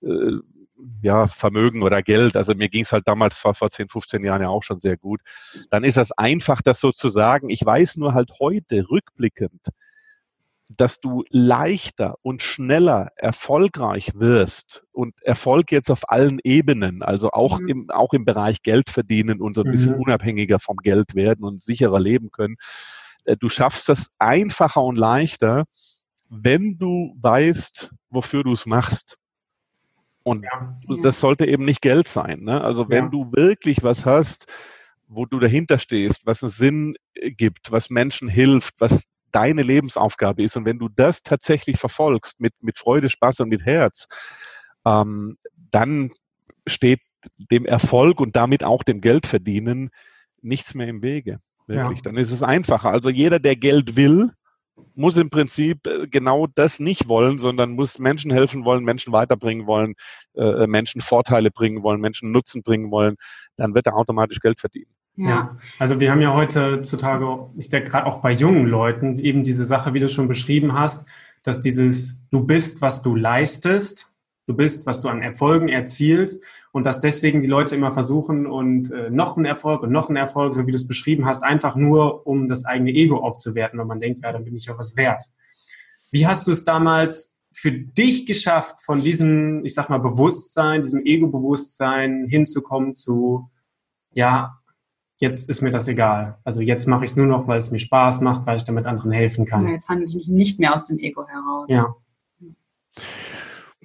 [0.03, 0.33] äh,
[1.03, 4.43] ja, Vermögen oder Geld, also mir ging es halt damals vor, vor 10, 15 Jahren
[4.43, 5.21] ja auch schon sehr gut,
[5.71, 7.51] dann ist das einfach, das so zu sagen.
[7.51, 9.69] Ich weiß nur halt heute rückblickend,
[10.77, 17.59] dass du leichter und schneller erfolgreich wirst und Erfolg jetzt auf allen Ebenen, also auch
[17.59, 17.69] mhm.
[17.69, 20.03] im, auch im Bereich Geld verdienen und so ein bisschen mhm.
[20.03, 22.57] unabhängiger vom Geld werden und sicherer leben können.
[23.25, 25.65] Äh, du schaffst das einfacher und leichter,
[26.29, 29.17] wenn du weißt, wofür du es machst.
[30.29, 30.79] Und ja.
[31.03, 32.41] das sollte eben nicht Geld sein.
[32.43, 32.63] Ne?
[32.63, 33.11] Also wenn ja.
[33.11, 34.47] du wirklich was hast,
[35.07, 40.43] wo du dahinter stehst, was einen Sinn äh, gibt, was Menschen hilft, was deine Lebensaufgabe
[40.43, 44.07] ist und wenn du das tatsächlich verfolgst mit, mit Freude, Spaß und mit Herz,
[44.85, 45.39] ähm,
[45.71, 46.11] dann
[46.67, 47.01] steht
[47.37, 49.91] dem Erfolg und damit auch dem Geldverdienen
[50.41, 51.41] nichts mehr im Wege.
[51.67, 51.99] Wirklich.
[51.99, 52.03] Ja.
[52.03, 52.91] Dann ist es einfacher.
[52.91, 54.33] Also jeder, der Geld will,
[54.95, 59.67] muss im Prinzip äh, genau das nicht wollen, sondern muss Menschen helfen wollen, Menschen weiterbringen
[59.67, 59.95] wollen,
[60.35, 63.17] äh, Menschen Vorteile bringen wollen, Menschen Nutzen bringen wollen,
[63.57, 64.91] dann wird er automatisch Geld verdienen.
[65.17, 65.29] Ja.
[65.29, 65.57] ja.
[65.79, 69.95] also wir haben ja heutzutage, ich denke gerade auch bei jungen Leuten, eben diese Sache,
[69.95, 71.09] wie du schon beschrieben hast,
[71.43, 76.85] dass dieses Du bist, was du leistest, du bist, was du an Erfolgen erzielst und
[76.85, 80.55] dass deswegen die Leute immer versuchen und äh, noch einen Erfolg und noch einen Erfolg,
[80.55, 84.01] so wie du es beschrieben hast, einfach nur, um das eigene Ego aufzuwerten, weil man
[84.01, 85.25] denkt, ja, dann bin ich ja was wert.
[86.11, 91.05] Wie hast du es damals für dich geschafft, von diesem, ich sag mal, Bewusstsein, diesem
[91.05, 93.51] Ego-Bewusstsein hinzukommen zu,
[94.13, 94.59] ja,
[95.17, 96.39] jetzt ist mir das egal.
[96.45, 98.87] Also jetzt mache ich es nur noch, weil es mir Spaß macht, weil ich damit
[98.87, 99.65] anderen helfen kann.
[99.65, 101.71] Ja, jetzt handle ich nicht mehr aus dem Ego heraus.
[101.71, 101.95] Ja.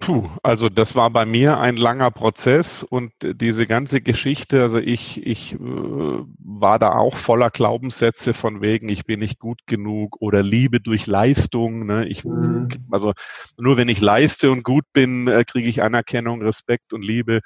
[0.05, 5.25] Puh, also das war bei mir ein langer Prozess und diese ganze Geschichte, also ich,
[5.25, 10.43] ich äh, war da auch voller Glaubenssätze von wegen, ich bin nicht gut genug oder
[10.43, 11.85] Liebe durch Leistung.
[11.85, 12.05] Ne?
[12.09, 12.67] Ich, mhm.
[12.91, 13.13] Also
[13.57, 17.39] nur wenn ich leiste und gut bin, äh, kriege ich Anerkennung, Respekt und Liebe.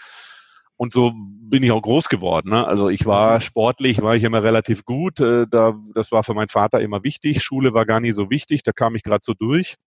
[0.77, 2.49] Und so bin ich auch groß geworden.
[2.49, 2.65] Ne?
[2.65, 3.41] Also ich war mhm.
[3.41, 5.19] sportlich, war ich immer relativ gut.
[5.19, 7.43] Äh, da, das war für meinen Vater immer wichtig.
[7.43, 9.77] Schule war gar nicht so wichtig, da kam ich gerade so durch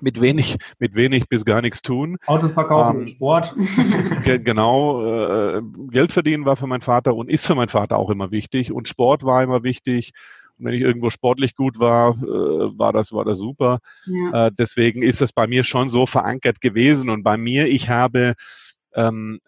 [0.00, 2.16] mit wenig, mit wenig bis gar nichts tun.
[2.26, 3.54] Autos verkaufen, ähm, Sport.
[4.24, 8.30] genau, äh, Geld verdienen war für meinen Vater und ist für meinen Vater auch immer
[8.30, 10.12] wichtig und Sport war immer wichtig.
[10.58, 13.78] Und wenn ich irgendwo sportlich gut war, äh, war das war das super.
[14.06, 14.46] Ja.
[14.46, 18.34] Äh, deswegen ist es bei mir schon so verankert gewesen und bei mir, ich habe
[18.94, 19.40] ähm,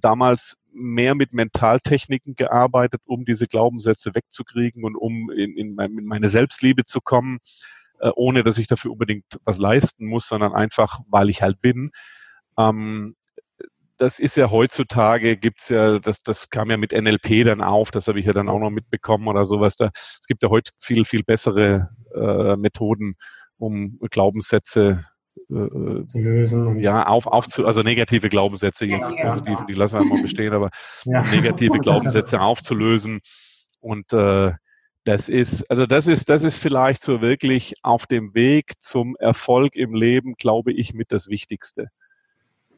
[0.00, 6.84] damals mehr mit Mentaltechniken gearbeitet, um diese Glaubenssätze wegzukriegen und um in, in meine Selbstliebe
[6.84, 7.40] zu kommen
[8.10, 11.90] ohne dass ich dafür unbedingt was leisten muss, sondern einfach, weil ich halt bin.
[12.58, 13.14] Ähm,
[14.02, 18.08] das ist ja heutzutage, gibt's ja, das, das kam ja mit NLP dann auf, das
[18.08, 19.76] habe ich ja dann auch noch mitbekommen oder sowas.
[19.76, 23.14] Da, es gibt ja heute viel, viel bessere äh, Methoden,
[23.58, 25.04] um Glaubenssätze
[25.50, 26.80] äh, äh zu lösen.
[26.80, 29.66] ja, auf, auf zu, also negative Glaubenssätze, jetzt ja, positive, ja.
[29.66, 30.70] die lassen wir mal bestehen, aber
[31.04, 31.22] ja.
[31.22, 33.20] negative Glaubenssätze aufzulösen.
[33.80, 34.52] Und äh,
[35.04, 39.74] das ist, also das ist, das ist vielleicht so wirklich auf dem Weg zum Erfolg
[39.74, 41.88] im Leben, glaube ich, mit das Wichtigste.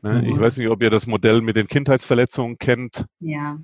[0.02, 0.22] Ne?
[0.22, 0.28] Mhm.
[0.30, 3.04] Ich weiß nicht, ob ihr das Modell mit den Kindheitsverletzungen kennt.
[3.20, 3.58] Ja.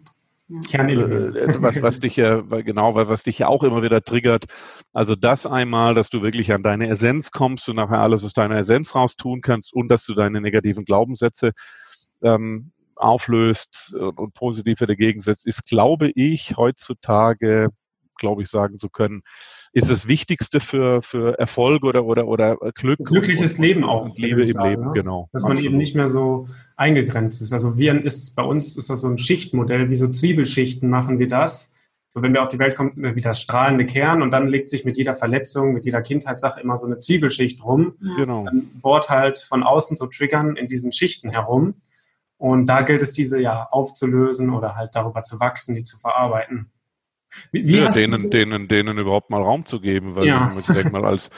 [0.48, 0.84] ja.
[0.84, 4.44] Äh, was, was dich ja, genau, was dich ja auch immer wieder triggert.
[4.92, 8.58] Also das einmal, dass du wirklich an deine Essenz kommst und nachher alles aus deiner
[8.58, 11.52] Essenz raus tun kannst und dass du deine negativen Glaubenssätze
[12.22, 17.70] ähm, auflöst und, und positiv dagegen setzt, ist, glaube ich, heutzutage
[18.20, 19.22] glaube ich, sagen zu können,
[19.72, 22.98] ist das Wichtigste für, für Erfolg oder, oder, oder Glück.
[23.04, 24.08] Glückliches und, Leben auch.
[24.16, 24.92] Liebe im sagen, Leben, ne?
[24.94, 25.28] genau.
[25.32, 25.70] Dass man Absolut.
[25.70, 27.52] eben nicht mehr so eingegrenzt ist.
[27.52, 31.28] Also wir ist, bei uns ist das so ein Schichtmodell, wie so Zwiebelschichten machen wir
[31.28, 31.72] das.
[32.12, 34.68] So, wenn wir auf die Welt kommen, sind wir wieder strahlende Kern und dann legt
[34.68, 37.94] sich mit jeder Verletzung, mit jeder Kindheitssache immer so eine Zwiebelschicht rum.
[38.16, 38.44] Genau.
[38.44, 41.74] Dann bohrt halt von außen so Triggern in diesen Schichten herum.
[42.36, 46.72] Und da gilt es, diese ja aufzulösen oder halt darüber zu wachsen, die zu verarbeiten.
[47.52, 50.50] Wie, wie ja, denen, denen, denen überhaupt mal Raum zu geben, weil ja.
[50.56, 51.30] ich denke mal, als,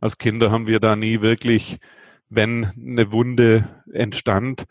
[0.00, 1.78] als Kinder haben wir da nie wirklich,
[2.28, 4.64] wenn eine Wunde entstand,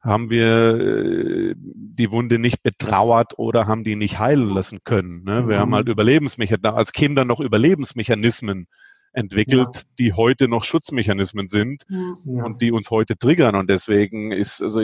[0.00, 5.24] haben wir äh, die Wunde nicht betrauert oder haben die nicht heilen lassen können.
[5.24, 5.46] Ne?
[5.46, 5.60] Wir mhm.
[5.60, 8.66] haben halt Überlebensmechanismen, als Kinder noch Überlebensmechanismen
[9.12, 9.82] entwickelt, ja.
[9.98, 12.44] die heute noch Schutzmechanismen sind ja.
[12.44, 13.56] und die uns heute triggern.
[13.56, 14.80] Und deswegen ist, also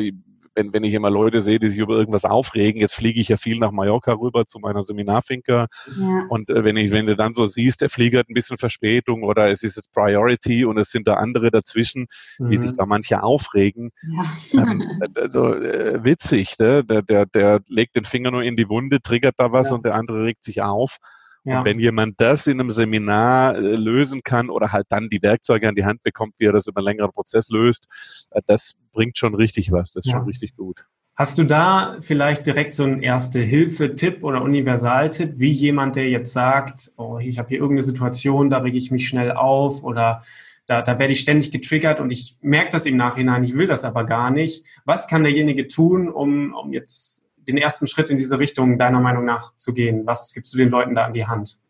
[0.57, 3.37] wenn, wenn ich immer Leute sehe, die sich über irgendwas aufregen, jetzt fliege ich ja
[3.37, 6.27] viel nach Mallorca rüber zu meiner Seminarfinker ja.
[6.29, 9.23] und äh, wenn ich, wenn du dann so siehst, der Flieger hat ein bisschen Verspätung
[9.23, 12.07] oder es ist jetzt Priority und es sind da andere dazwischen,
[12.39, 12.51] mhm.
[12.51, 13.91] wie sich da manche aufregen.
[14.03, 14.25] Ja.
[14.63, 14.83] Ähm,
[15.15, 16.85] also äh, witzig, ne?
[16.85, 19.77] der, der, der legt den Finger nur in die Wunde, triggert da was ja.
[19.77, 20.99] und der andere regt sich auf.
[21.47, 21.61] Ja.
[21.61, 25.69] Und wenn jemand das in einem Seminar äh, lösen kann oder halt dann die Werkzeuge
[25.69, 27.87] an die Hand bekommt, wie er das über einen längeren Prozess löst,
[28.33, 29.93] äh, das bringt schon richtig was.
[29.93, 30.19] Das ist ja.
[30.19, 30.85] schon richtig gut.
[31.15, 36.91] Hast du da vielleicht direkt so einen Erste-Hilfe-Tipp oder Universaltipp, wie jemand, der jetzt sagt,
[36.99, 40.21] oh, ich habe hier irgendeine Situation, da rege ich mich schnell auf oder
[40.67, 43.85] da, da werde ich ständig getriggert und ich merke das im Nachhinein, ich will das
[43.85, 44.67] aber gar nicht.
[44.85, 49.25] Was kann derjenige tun, um, um jetzt den ersten Schritt in diese Richtung deiner Meinung
[49.25, 50.07] nach zu gehen?
[50.07, 51.61] Was gibst du den Leuten da an die Hand?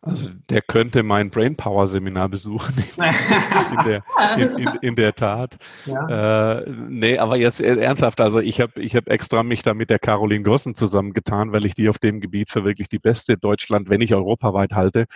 [0.00, 2.74] Also der könnte mein Brainpower Seminar besuchen.
[2.96, 4.04] in, der,
[4.36, 5.56] in, in, in, der Tat.
[5.86, 6.60] Ja.
[6.60, 9.98] Äh, nee, aber jetzt ernsthaft, also ich habe ich hab extra mich da mit der
[9.98, 13.98] Caroline Gossen zusammengetan, weil ich die auf dem Gebiet für wirklich die beste Deutschland, wenn
[13.98, 15.06] nicht europaweit halte.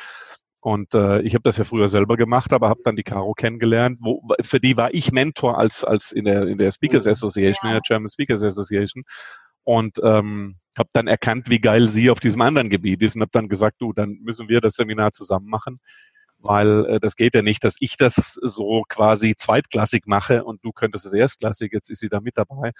[0.63, 3.99] Und äh, ich habe das ja früher selber gemacht, aber habe dann die Caro kennengelernt.
[4.01, 7.11] Wo, für die war ich Mentor als, als in, der, in der Speakers mhm.
[7.11, 9.03] Association, in der German Speakers Association
[9.65, 13.33] und ähm, habe dann erkannt, wie geil sie auf diesem anderen Gebiet ist und habe
[13.33, 15.81] dann gesagt, du, dann müssen wir das Seminar zusammen machen,
[16.39, 20.71] weil äh, das geht ja nicht, dass ich das so quasi zweitklassig mache und du
[20.71, 22.71] könntest es erstklassig, jetzt ist sie da mit dabei.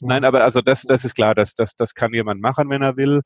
[0.00, 2.96] Nein, aber also das, das ist klar, das, das, das kann jemand machen, wenn er
[2.96, 3.20] will.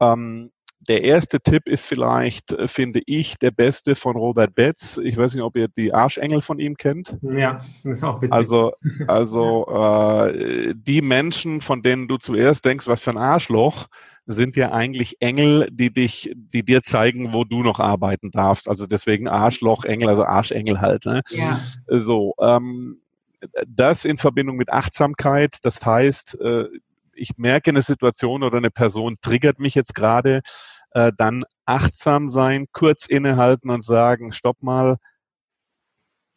[0.00, 0.50] Ähm,
[0.88, 4.98] der erste Tipp ist vielleicht, äh, finde ich, der beste von Robert Betz.
[4.98, 7.18] Ich weiß nicht, ob ihr die Arschengel von ihm kennt.
[7.22, 8.32] Ja, das ist auch witzig.
[8.32, 8.72] Also,
[9.06, 13.86] also äh, die Menschen, von denen du zuerst denkst, was für ein Arschloch,
[14.26, 18.68] sind ja eigentlich Engel, die dich, die dir zeigen, wo du noch arbeiten darfst.
[18.68, 21.04] Also deswegen Arschloch, Engel, also Arschengel halt.
[21.04, 21.22] Ne?
[21.30, 21.58] Ja.
[21.88, 23.00] So, ähm,
[23.66, 26.66] das in Verbindung mit Achtsamkeit, das heißt, äh,
[27.12, 30.40] ich merke eine Situation oder eine Person triggert mich jetzt gerade,
[30.92, 34.96] äh, dann achtsam sein, kurz innehalten und sagen, stopp mal,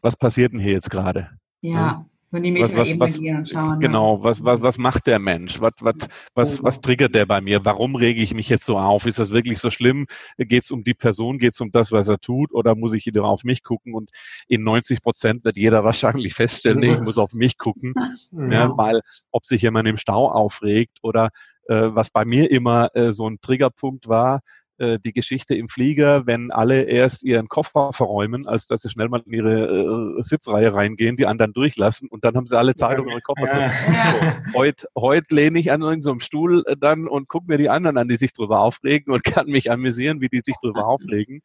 [0.01, 1.29] was passiert denn hier jetzt gerade?
[1.61, 2.05] Ja.
[2.33, 3.79] So die was, was, und schauen.
[3.79, 4.23] Genau, ne?
[4.23, 5.61] was, was, was macht der Mensch?
[5.61, 5.93] Was, was,
[6.33, 7.63] was, was triggert der bei mir?
[7.63, 9.05] Warum rege ich mich jetzt so auf?
[9.05, 10.07] Ist das wirklich so schlimm?
[10.39, 11.37] Geht es um die Person?
[11.37, 12.51] Geht es um das, was er tut?
[12.51, 13.93] Oder muss ich wieder auf mich gucken?
[13.93, 14.09] Und
[14.47, 17.93] in 90 Prozent wird jeder wahrscheinlich feststellen, nee, ich muss auf mich gucken.
[18.31, 18.53] ja.
[18.63, 21.29] Ja, weil ob sich jemand im Stau aufregt oder
[21.67, 24.41] äh, was bei mir immer äh, so ein Triggerpunkt war,
[24.77, 29.09] äh, die Geschichte im Flieger, wenn alle erst ihren Koffer verräumen, als dass sie schnell
[29.09, 32.99] mal in ihre äh, Sitzreihe reingehen, die anderen durchlassen und dann haben sie alle Zeit,
[32.99, 33.69] um ihre Koffer ja.
[33.69, 33.91] zu so,
[34.57, 37.97] Heute heut lehne ich an so einem Stuhl äh, dann und gucke mir die anderen
[37.97, 41.41] an, die sich drüber aufregen und kann mich amüsieren, wie die sich drüber aufregen.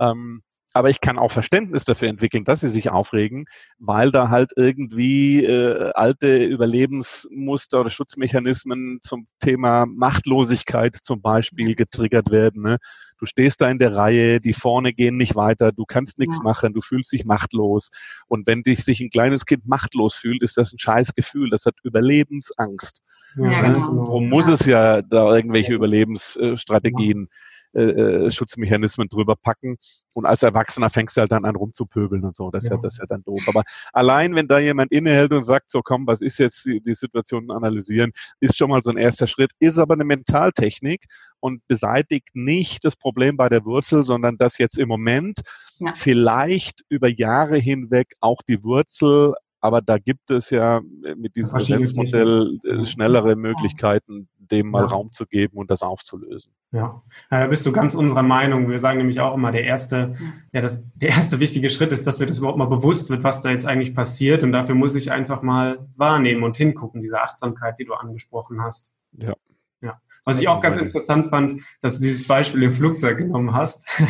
[0.00, 0.42] Ähm,
[0.74, 3.46] aber ich kann auch Verständnis dafür entwickeln, dass sie sich aufregen,
[3.78, 12.32] weil da halt irgendwie äh, alte Überlebensmuster oder Schutzmechanismen zum Thema Machtlosigkeit zum Beispiel getriggert
[12.32, 12.62] werden.
[12.62, 12.78] Ne?
[13.18, 16.42] Du stehst da in der Reihe, die vorne gehen nicht weiter, du kannst nichts ja.
[16.42, 17.90] machen, du fühlst dich machtlos.
[18.26, 21.50] Und wenn dich sich ein kleines Kind machtlos fühlt, ist das ein scheiß Gefühl.
[21.50, 23.00] Das hat Überlebensangst.
[23.36, 24.04] Ja, ja, genau.
[24.04, 29.76] Darum muss es ja da irgendwelche Überlebensstrategien äh, äh, Schutzmechanismen drüber packen.
[30.14, 32.50] Und als Erwachsener fängst du halt dann an rumzupöbeln und so.
[32.50, 33.42] Das ist ja, ja das ist ja dann doof.
[33.48, 36.94] Aber allein, wenn da jemand innehält und sagt, so komm, was ist jetzt die, die
[36.94, 41.06] Situation analysieren, ist schon mal so ein erster Schritt, ist aber eine Mentaltechnik
[41.40, 45.40] und beseitigt nicht das Problem bei der Wurzel, sondern dass jetzt im Moment
[45.78, 45.92] ja.
[45.94, 49.34] vielleicht über Jahre hinweg auch die Wurzel
[49.64, 50.82] aber da gibt es ja
[51.16, 54.88] mit diesem Präsenzmodell äh, schnellere Möglichkeiten, dem mal ja.
[54.88, 56.52] Raum zu geben und das aufzulösen.
[56.70, 57.02] Ja.
[57.30, 58.68] ja, da bist du ganz unserer Meinung.
[58.68, 60.12] Wir sagen nämlich auch immer, der erste,
[60.52, 63.40] ja, das, der erste wichtige Schritt ist, dass mir das überhaupt mal bewusst wird, was
[63.40, 64.44] da jetzt eigentlich passiert.
[64.44, 68.92] Und dafür muss ich einfach mal wahrnehmen und hingucken, diese Achtsamkeit, die du angesprochen hast.
[69.12, 69.32] Ja.
[69.80, 69.98] Ja.
[70.26, 74.02] Was ich auch ganz interessant fand, dass du dieses Beispiel im Flugzeug genommen hast.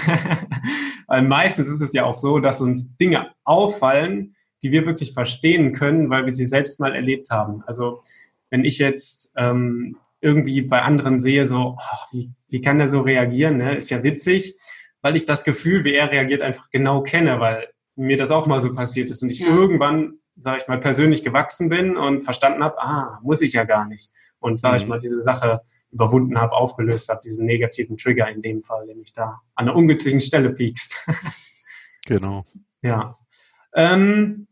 [1.06, 4.33] Weil meistens ist es ja auch so, dass uns Dinge auffallen,
[4.64, 7.62] die wir wirklich verstehen können, weil wir sie selbst mal erlebt haben.
[7.66, 8.00] Also
[8.48, 13.02] wenn ich jetzt ähm, irgendwie bei anderen sehe, so, oh, wie, wie kann der so
[13.02, 13.76] reagieren, ne?
[13.76, 14.56] ist ja witzig,
[15.02, 18.60] weil ich das Gefühl, wie er reagiert, einfach genau kenne, weil mir das auch mal
[18.60, 19.48] so passiert ist und ich ja.
[19.48, 23.86] irgendwann, sage ich mal, persönlich gewachsen bin und verstanden habe, ah, muss ich ja gar
[23.86, 24.10] nicht.
[24.38, 24.80] Und, sage mhm.
[24.80, 25.60] ich mal, diese Sache
[25.92, 29.76] überwunden habe, aufgelöst habe, diesen negativen Trigger in dem Fall, den ich da an einer
[29.76, 31.06] ungünstigen Stelle piekst.
[32.06, 32.46] genau.
[32.80, 33.18] Ja.
[33.74, 34.46] Ähm,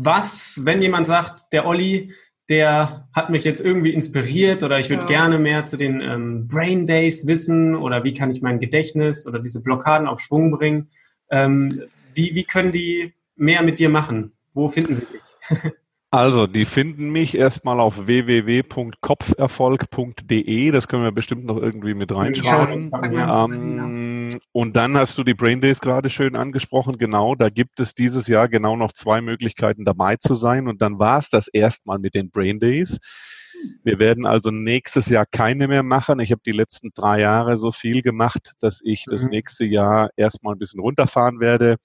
[0.00, 2.12] was, wenn jemand sagt, der Olli,
[2.48, 5.08] der hat mich jetzt irgendwie inspiriert oder ich würde ja.
[5.08, 9.40] gerne mehr zu den ähm, Brain Days wissen oder wie kann ich mein Gedächtnis oder
[9.40, 10.88] diese Blockaden auf Schwung bringen.
[11.30, 11.82] Ähm,
[12.14, 14.32] wie, wie können die mehr mit dir machen?
[14.54, 15.20] Wo finden sie dich?
[16.10, 20.70] Also, die finden mich erstmal auf www.kopferfolg.de.
[20.70, 22.90] Das können wir bestimmt noch irgendwie mit reinschreiben.
[22.94, 24.17] Ähm,
[24.52, 26.98] und dann hast du die Brain Days gerade schön angesprochen.
[26.98, 30.68] Genau, da gibt es dieses Jahr genau noch zwei Möglichkeiten dabei zu sein.
[30.68, 32.98] Und dann war es das erstmal mit den Brain Days.
[33.82, 36.20] Wir werden also nächstes Jahr keine mehr machen.
[36.20, 39.30] Ich habe die letzten drei Jahre so viel gemacht, dass ich das mhm.
[39.30, 41.76] nächste Jahr erstmal ein bisschen runterfahren werde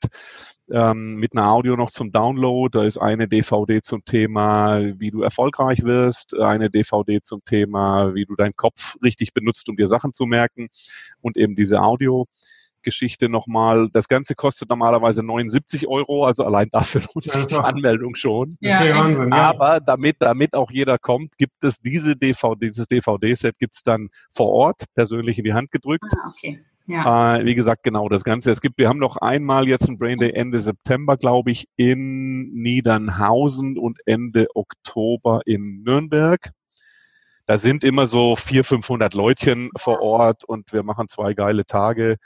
[0.69, 2.77] ähm, mit einer Audio noch zum Download.
[2.77, 8.25] Da ist eine DVD zum Thema, wie du erfolgreich wirst, eine DVD zum Thema, wie
[8.25, 10.67] du deinen Kopf richtig benutzt, um dir Sachen zu merken
[11.21, 12.27] und eben diese Audio.
[12.83, 13.89] Geschichte nochmal.
[13.91, 18.57] Das Ganze kostet normalerweise 79 Euro, also allein dafür lohnt sich die Anmeldung schon.
[18.59, 19.49] Ja, okay, Wahnsinn, ja.
[19.49, 24.09] Aber damit, damit auch jeder kommt, gibt es diese DVD, dieses DVD-Set gibt es dann
[24.31, 26.05] vor Ort, persönlich in die Hand gedrückt.
[26.11, 26.63] Ah, okay.
[26.87, 27.37] Ja.
[27.37, 28.51] Äh, wie gesagt, genau das Ganze.
[28.51, 32.51] Es gibt, wir haben noch einmal jetzt ein Brain Day Ende September, glaube ich, in
[32.53, 36.51] Niedernhausen und Ende Oktober in Nürnberg.
[37.45, 42.17] Da sind immer so 400, 500 Leutchen vor Ort und wir machen zwei geile Tage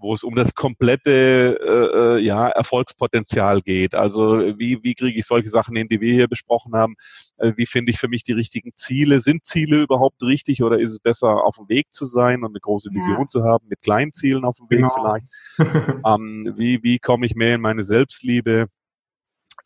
[0.00, 3.94] wo es um das komplette äh, äh, ja, Erfolgspotenzial geht.
[3.94, 6.94] Also wie, wie kriege ich solche Sachen hin, die wir hier besprochen haben?
[7.38, 9.20] Äh, wie finde ich für mich die richtigen Ziele?
[9.20, 12.60] Sind Ziele überhaupt richtig oder ist es besser, auf dem Weg zu sein und eine
[12.60, 13.26] große Vision ja.
[13.26, 14.94] zu haben, mit kleinen Zielen auf dem Weg genau.
[14.94, 15.26] vielleicht?
[16.06, 18.66] ähm, wie, wie komme ich mehr in meine Selbstliebe?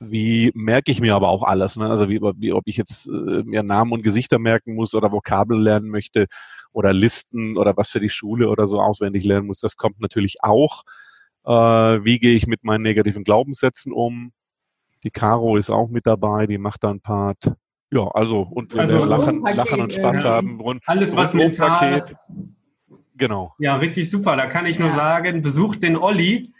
[0.05, 1.77] wie merke ich mir aber auch alles.
[1.77, 1.88] Ne?
[1.88, 5.61] Also wie, wie ob ich jetzt äh, mir Namen und Gesichter merken muss oder Vokabeln
[5.61, 6.27] lernen möchte
[6.72, 9.61] oder Listen oder was für die Schule oder so auswendig lernen muss.
[9.61, 10.82] Das kommt natürlich auch.
[11.44, 14.32] Äh, wie gehe ich mit meinen negativen Glaubenssätzen um?
[15.02, 17.52] Die Caro ist auch mit dabei, die macht da ein Part.
[17.90, 20.30] Ja, also und also wir lachen, lachen und Spaß ja.
[20.30, 20.61] haben.
[20.61, 22.04] Rund, Alles was mental.
[23.16, 23.54] Genau.
[23.58, 24.37] Ja, richtig super.
[24.37, 26.50] Da kann ich nur sagen, besucht den Olli.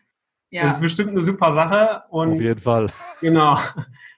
[0.51, 0.64] Ja.
[0.64, 2.03] Das ist bestimmt eine super Sache.
[2.11, 2.88] Und Auf jeden Fall.
[3.20, 3.59] Genau.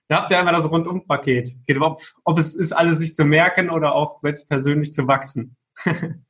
[0.09, 1.51] Da habt ihr einmal das Rundumpaket.
[1.81, 5.57] Ob, ob es ist, alles sich zu merken oder auch selbst persönlich zu wachsen.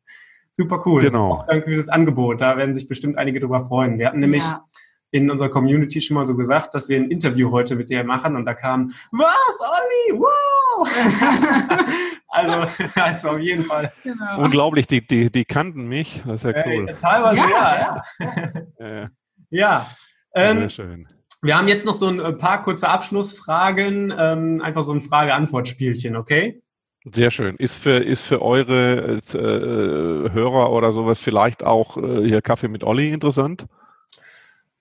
[0.53, 1.03] Super cool.
[1.03, 1.33] Genau.
[1.33, 2.41] Auch danke für das Angebot.
[2.41, 3.99] Da werden sich bestimmt einige drüber freuen.
[3.99, 4.65] Wir hatten nämlich ja.
[5.11, 8.37] in unserer Community schon mal so gesagt, dass wir ein Interview heute mit dir machen
[8.37, 10.21] und da kam, was, Olli?
[10.21, 10.89] Wow!
[12.29, 13.93] also, also auf jeden Fall.
[14.05, 14.39] Genau.
[14.39, 16.23] Unglaublich, die, die, die kannten mich.
[16.25, 16.89] Das ist ja cool.
[16.89, 18.03] Äh, teilweise ja.
[18.21, 18.87] Ja.
[18.87, 19.11] ja.
[19.51, 19.87] ja.
[20.35, 21.09] Ähm, Sehr schön.
[21.43, 26.63] Wir haben jetzt noch so ein paar kurze Abschlussfragen, ähm, einfach so ein Frage-Antwort-Spielchen, okay?
[27.05, 27.57] Sehr schön.
[27.57, 32.83] Ist für, ist für eure äh, Hörer oder sowas vielleicht auch äh, hier Kaffee mit
[32.83, 33.67] Olli interessant?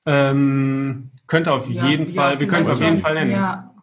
[0.05, 3.31] Ähm, könnte auf ja, jeden ja, Fall, wir können es auf jeden Fall nennen.
[3.31, 3.73] Ja.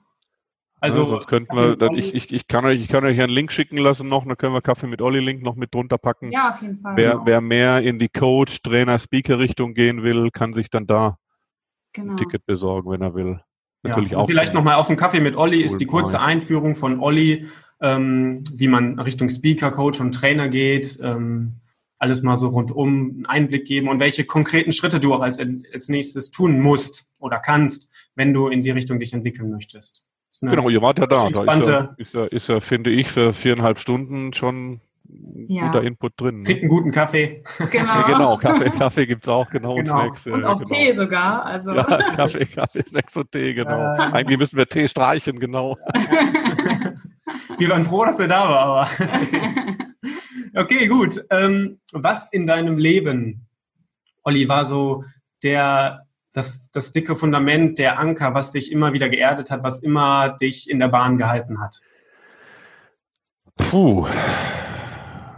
[0.83, 3.33] Also, ja, sonst könnten wir, dann, ich, ich, ich, kann euch, ich kann euch einen
[3.33, 6.33] Link schicken lassen noch, dann können wir Kaffee mit Olli Link noch mit drunter packen.
[6.33, 6.96] Ja, auf jeden Fall.
[6.96, 7.26] Wer, genau.
[7.26, 11.18] wer mehr in die Coach, Trainer, Speaker Richtung gehen will, kann sich dann da
[11.92, 12.12] genau.
[12.12, 13.40] ein Ticket besorgen, wenn er will.
[13.83, 14.26] Natürlich ja, also auch.
[14.26, 16.20] Vielleicht nochmal auf dem Kaffee mit Olli ist die kurze.
[16.20, 17.47] Einführung von Olli,
[17.81, 20.99] ähm, wie man Richtung Speaker, Coach und Trainer geht.
[21.03, 21.61] Ähm,
[21.99, 25.89] alles mal so rundum einen Einblick geben und welche konkreten Schritte du auch als, als
[25.91, 30.07] nächstes tun musst oder kannst, wenn du in die Richtung dich entwickeln möchtest.
[30.41, 31.28] Genau, ihr wart ja da.
[31.28, 34.81] Da ist ja, ist, ja, ist ja, finde ich, für viereinhalb Stunden schon
[35.49, 35.66] ja.
[35.66, 36.39] guter Input drin.
[36.39, 36.43] Ne?
[36.45, 37.43] Kriegt einen guten Kaffee.
[37.70, 39.74] Genau, ja, genau Kaffee, Kaffee gibt es auch, genau.
[39.74, 40.07] genau.
[40.07, 40.78] Und, Snacks, und auch genau.
[40.78, 41.45] Tee sogar.
[41.45, 41.74] Also.
[41.74, 43.95] Ja, Kaffee, Kaffee, Snacks und Tee, genau.
[43.95, 43.99] Äh.
[44.12, 45.74] Eigentlich müssen wir Tee streichen, genau.
[47.59, 48.88] wir waren froh, dass er da war, aber.
[50.61, 51.24] okay, gut.
[51.30, 53.46] Ähm, was in deinem Leben,
[54.22, 55.05] Olli, war so
[55.42, 60.30] der das, das dicke Fundament, der Anker, was dich immer wieder geerdet hat, was immer
[60.40, 61.80] dich in der Bahn gehalten hat?
[63.57, 64.07] Puh,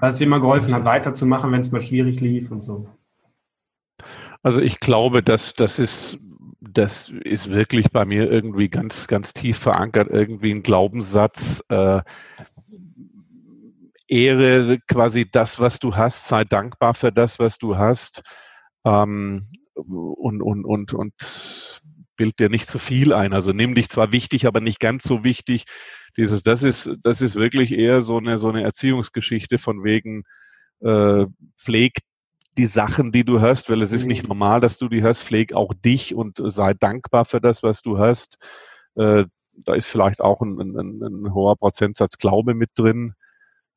[0.00, 2.86] was dir immer geholfen hat, weiterzumachen, wenn es mal schwierig lief und so?
[4.42, 6.18] Also ich glaube, dass das ist
[6.70, 11.62] das ist wirklich bei mir irgendwie ganz, ganz tief verankert, irgendwie ein Glaubenssatz.
[11.68, 12.02] Äh,
[14.06, 18.22] Ehre quasi das, was du hast, sei dankbar für das, was du hast.
[18.84, 21.80] Ähm, und, und, und, und
[22.16, 23.32] bild dir nicht zu viel ein.
[23.32, 25.64] Also nimm dich zwar wichtig, aber nicht ganz so wichtig
[26.16, 30.24] dieses, das ist, das ist wirklich eher so eine, so eine Erziehungsgeschichte von wegen,
[30.80, 31.26] äh,
[31.58, 31.94] pfleg
[32.58, 34.28] die Sachen, die du hast, weil es ist nicht mhm.
[34.28, 37.98] normal, dass du die hast, pfleg auch dich und sei dankbar für das, was du
[37.98, 38.38] hast.
[38.94, 39.24] Äh,
[39.64, 43.14] da ist vielleicht auch ein, ein, ein hoher Prozentsatz Glaube mit drin.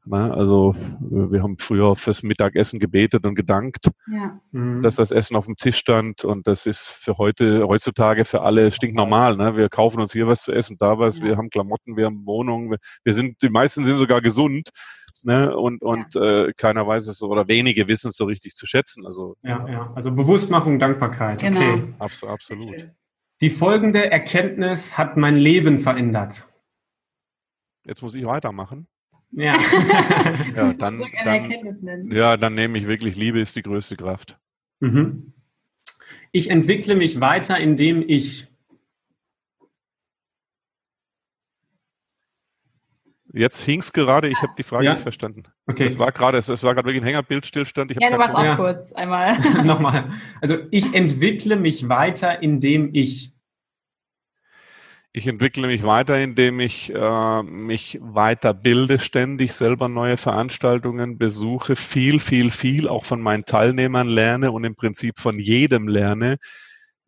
[0.08, 4.40] Na, also wir haben früher fürs Mittagessen gebetet und gedankt, ja.
[4.52, 4.84] Mhm.
[4.84, 8.70] dass das Essen auf dem Tisch stand und das ist für heute, heutzutage für alle
[8.70, 9.36] stinknormal.
[9.36, 9.58] Ne?
[9.58, 11.26] Wir kaufen uns hier was zu essen, da was, ja.
[11.26, 14.70] wir haben Klamotten, wir haben Wohnungen, wir, wir sind, die meisten sind sogar gesund.
[15.26, 15.58] Ne?
[15.58, 16.46] Und, und ja.
[16.46, 19.08] äh, keiner weiß es so oder wenige wissen es so richtig zu schätzen.
[19.08, 19.92] Also, ja, ja.
[19.96, 21.40] also Bewusstmachung, Dankbarkeit.
[21.40, 21.60] Genau.
[21.60, 21.84] Okay.
[21.98, 22.90] Absolut, absolut.
[23.42, 26.44] Die folgende Erkenntnis hat mein Leben verändert.
[27.86, 28.88] Jetzt muss ich weitermachen.
[29.32, 29.56] Ja.
[30.56, 34.38] ja, dann, dann, ja, dann nehme ich wirklich, Liebe ist die größte Kraft.
[34.80, 35.34] Mhm.
[36.32, 38.48] Ich entwickle mich weiter, indem ich.
[43.36, 44.94] Jetzt hing es gerade, ich habe die Frage ja?
[44.94, 45.44] nicht verstanden.
[45.68, 45.84] Okay.
[45.84, 47.92] Es war gerade, es, war gerade wirklich ein Hängerbildstillstand.
[48.00, 48.56] ja, du warst auch ja.
[48.56, 49.38] kurz einmal.
[49.66, 50.08] Nochmal.
[50.42, 53.34] Also ich entwickle mich weiter, indem ich.
[55.12, 62.22] Ich entwickle mich weiter, indem ich äh, mich weiterbilde, ständig selber neue Veranstaltungen besuche, viel,
[62.22, 66.38] viel, viel auch von meinen Teilnehmern lerne und im Prinzip von jedem lerne,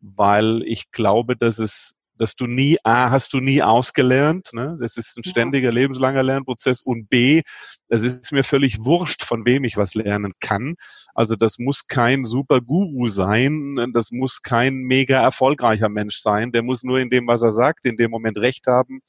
[0.00, 4.76] weil ich glaube, dass es dass du nie, A, hast du nie ausgelernt, ne?
[4.80, 7.42] das ist ein ständiger, lebenslanger Lernprozess und B,
[7.88, 10.74] es ist mir völlig wurscht, von wem ich was lernen kann.
[11.14, 16.62] Also das muss kein super Guru sein, das muss kein mega erfolgreicher Mensch sein, der
[16.62, 19.00] muss nur in dem, was er sagt, in dem Moment recht haben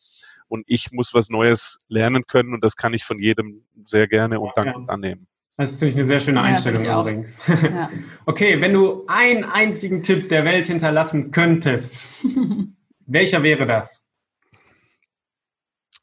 [0.47, 4.39] und ich muss was Neues lernen können und das kann ich von jedem sehr gerne
[4.39, 4.93] und dankend ja.
[4.93, 5.28] annehmen.
[5.60, 7.45] Das finde ich eine sehr schöne Einstellung ja, übrigens.
[7.47, 7.89] Ja.
[8.26, 12.26] Okay, wenn du einen einzigen Tipp der Welt hinterlassen könntest,
[13.12, 14.07] Welcher wäre das?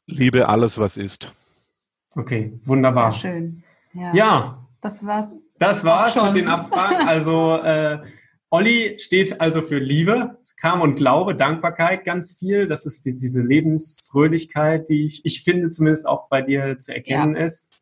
[0.07, 1.33] Liebe alles, was ist.
[2.15, 3.13] Okay, wunderbar.
[3.13, 3.63] Sehr schön.
[3.93, 4.13] Ja.
[4.13, 4.67] ja.
[4.81, 5.35] Das war's.
[5.57, 7.07] Das war's mit den Abfragen.
[7.07, 8.03] Also äh,
[8.49, 12.67] Olli steht also für Liebe, Kam und Glaube, Dankbarkeit ganz viel.
[12.67, 17.37] Das ist die, diese Lebensfröhlichkeit, die ich, ich finde zumindest auch bei dir zu erkennen
[17.37, 17.45] ja.
[17.45, 17.73] ist.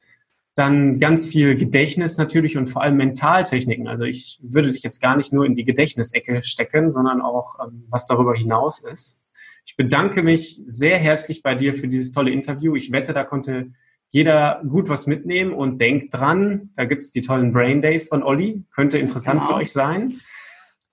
[0.55, 3.87] Dann ganz viel Gedächtnis natürlich und vor allem Mentaltechniken.
[3.87, 7.85] Also ich würde dich jetzt gar nicht nur in die Gedächtnisecke stecken, sondern auch ähm,
[7.89, 9.21] was darüber hinaus ist.
[9.65, 12.75] Ich bedanke mich sehr herzlich bei dir für dieses tolle Interview.
[12.75, 13.71] Ich wette, da konnte
[14.09, 18.63] jeder gut was mitnehmen und denkt dran, da gibt's die tollen Brain Days von Olli.
[18.73, 19.51] Könnte interessant genau.
[19.51, 20.21] für euch sein.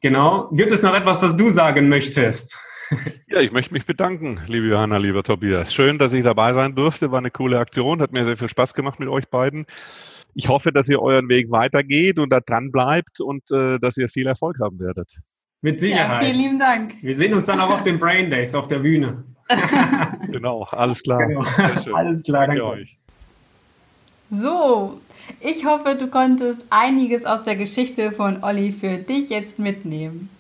[0.00, 0.50] Genau.
[0.50, 2.58] Gibt es noch etwas, was du sagen möchtest?
[3.28, 5.72] Ja, ich möchte mich bedanken, liebe Johanna, lieber Tobias.
[5.72, 7.10] Schön, dass ich dabei sein durfte.
[7.10, 9.66] War eine coole Aktion, hat mir sehr viel Spaß gemacht mit euch beiden.
[10.34, 14.08] Ich hoffe, dass ihr euren Weg weitergeht und da dran bleibt und äh, dass ihr
[14.08, 15.18] viel Erfolg haben werdet.
[15.60, 16.22] Mit Sicherheit.
[16.22, 16.94] Ja, vielen lieben Dank.
[17.02, 19.22] Wir sehen uns dann auch auf den Brain Days auf der Bühne.
[20.30, 21.26] genau, alles klar.
[21.26, 21.44] Genau.
[21.94, 22.98] Alles klar, danke, danke euch.
[24.30, 24.98] So,
[25.40, 30.30] ich hoffe, du konntest einiges aus der Geschichte von Olli für dich jetzt mitnehmen.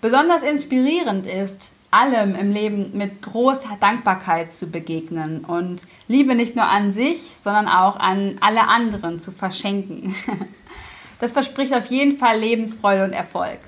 [0.00, 6.66] Besonders inspirierend ist, allem im Leben mit großer Dankbarkeit zu begegnen und Liebe nicht nur
[6.66, 10.14] an sich, sondern auch an alle anderen zu verschenken.
[11.18, 13.58] Das verspricht auf jeden Fall Lebensfreude und Erfolg.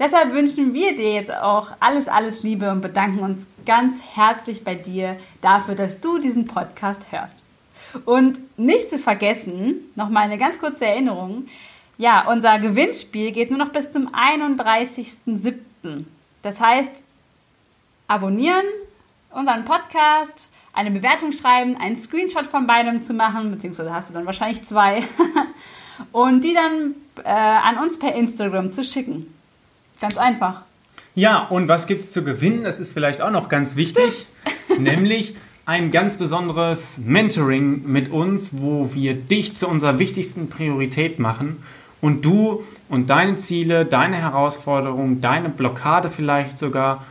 [0.00, 4.74] Deshalb wünschen wir dir jetzt auch alles, alles Liebe und bedanken uns ganz herzlich bei
[4.74, 7.38] dir dafür, dass du diesen Podcast hörst.
[8.04, 11.46] Und nicht zu vergessen, nochmal eine ganz kurze Erinnerung,
[11.98, 16.06] ja, unser Gewinnspiel geht nur noch bis zum 31.07.
[16.42, 17.04] Das heißt,
[18.12, 18.64] abonnieren,
[19.30, 24.26] unseren Podcast, eine Bewertung schreiben, einen Screenshot von beidem zu machen, beziehungsweise hast du dann
[24.26, 25.02] wahrscheinlich zwei.
[26.12, 26.94] und die dann
[27.24, 29.32] äh, an uns per Instagram zu schicken.
[30.00, 30.62] Ganz einfach.
[31.14, 32.64] Ja, und was gibt es zu gewinnen?
[32.64, 34.26] Das ist vielleicht auch noch ganz wichtig,
[34.78, 41.62] nämlich ein ganz besonderes Mentoring mit uns, wo wir dich zu unserer wichtigsten Priorität machen
[42.00, 47.04] und du und deine Ziele, deine Herausforderungen, deine Blockade vielleicht sogar,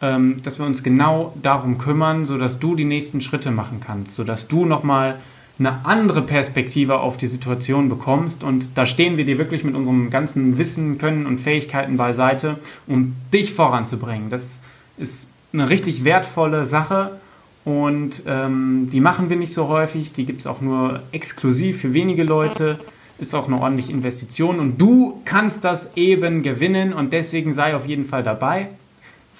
[0.00, 4.48] ähm, dass wir uns genau darum kümmern, sodass du die nächsten Schritte machen kannst, sodass
[4.48, 5.18] du nochmal
[5.58, 8.44] eine andere Perspektive auf die Situation bekommst.
[8.44, 13.14] Und da stehen wir dir wirklich mit unserem ganzen Wissen, Können und Fähigkeiten beiseite, um
[13.32, 14.30] dich voranzubringen.
[14.30, 14.60] Das
[14.98, 17.18] ist eine richtig wertvolle Sache
[17.64, 20.12] und ähm, die machen wir nicht so häufig.
[20.12, 22.78] Die gibt es auch nur exklusiv für wenige Leute.
[23.18, 27.86] Ist auch eine ordentliche Investition und du kannst das eben gewinnen und deswegen sei auf
[27.86, 28.68] jeden Fall dabei.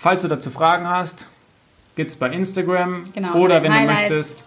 [0.00, 1.26] Falls du dazu Fragen hast,
[1.96, 4.06] gibt es bei Instagram genau, oder wenn Highlights.
[4.06, 4.44] du möchtest,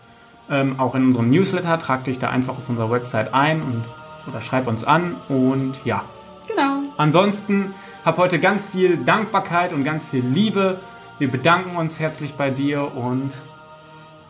[0.50, 3.84] ähm, auch in unserem Newsletter, trag dich da einfach auf unserer Website ein und,
[4.30, 6.06] oder schreib uns an und ja.
[6.48, 6.84] Genau.
[6.96, 7.74] Ansonsten
[8.06, 10.80] hab heute ganz viel Dankbarkeit und ganz viel Liebe.
[11.20, 13.42] Wir bedanken uns herzlich bei dir und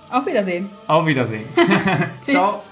[0.10, 0.72] auf Wiedersehen.
[0.88, 1.48] Auf Wiedersehen.
[2.22, 2.64] Ciao.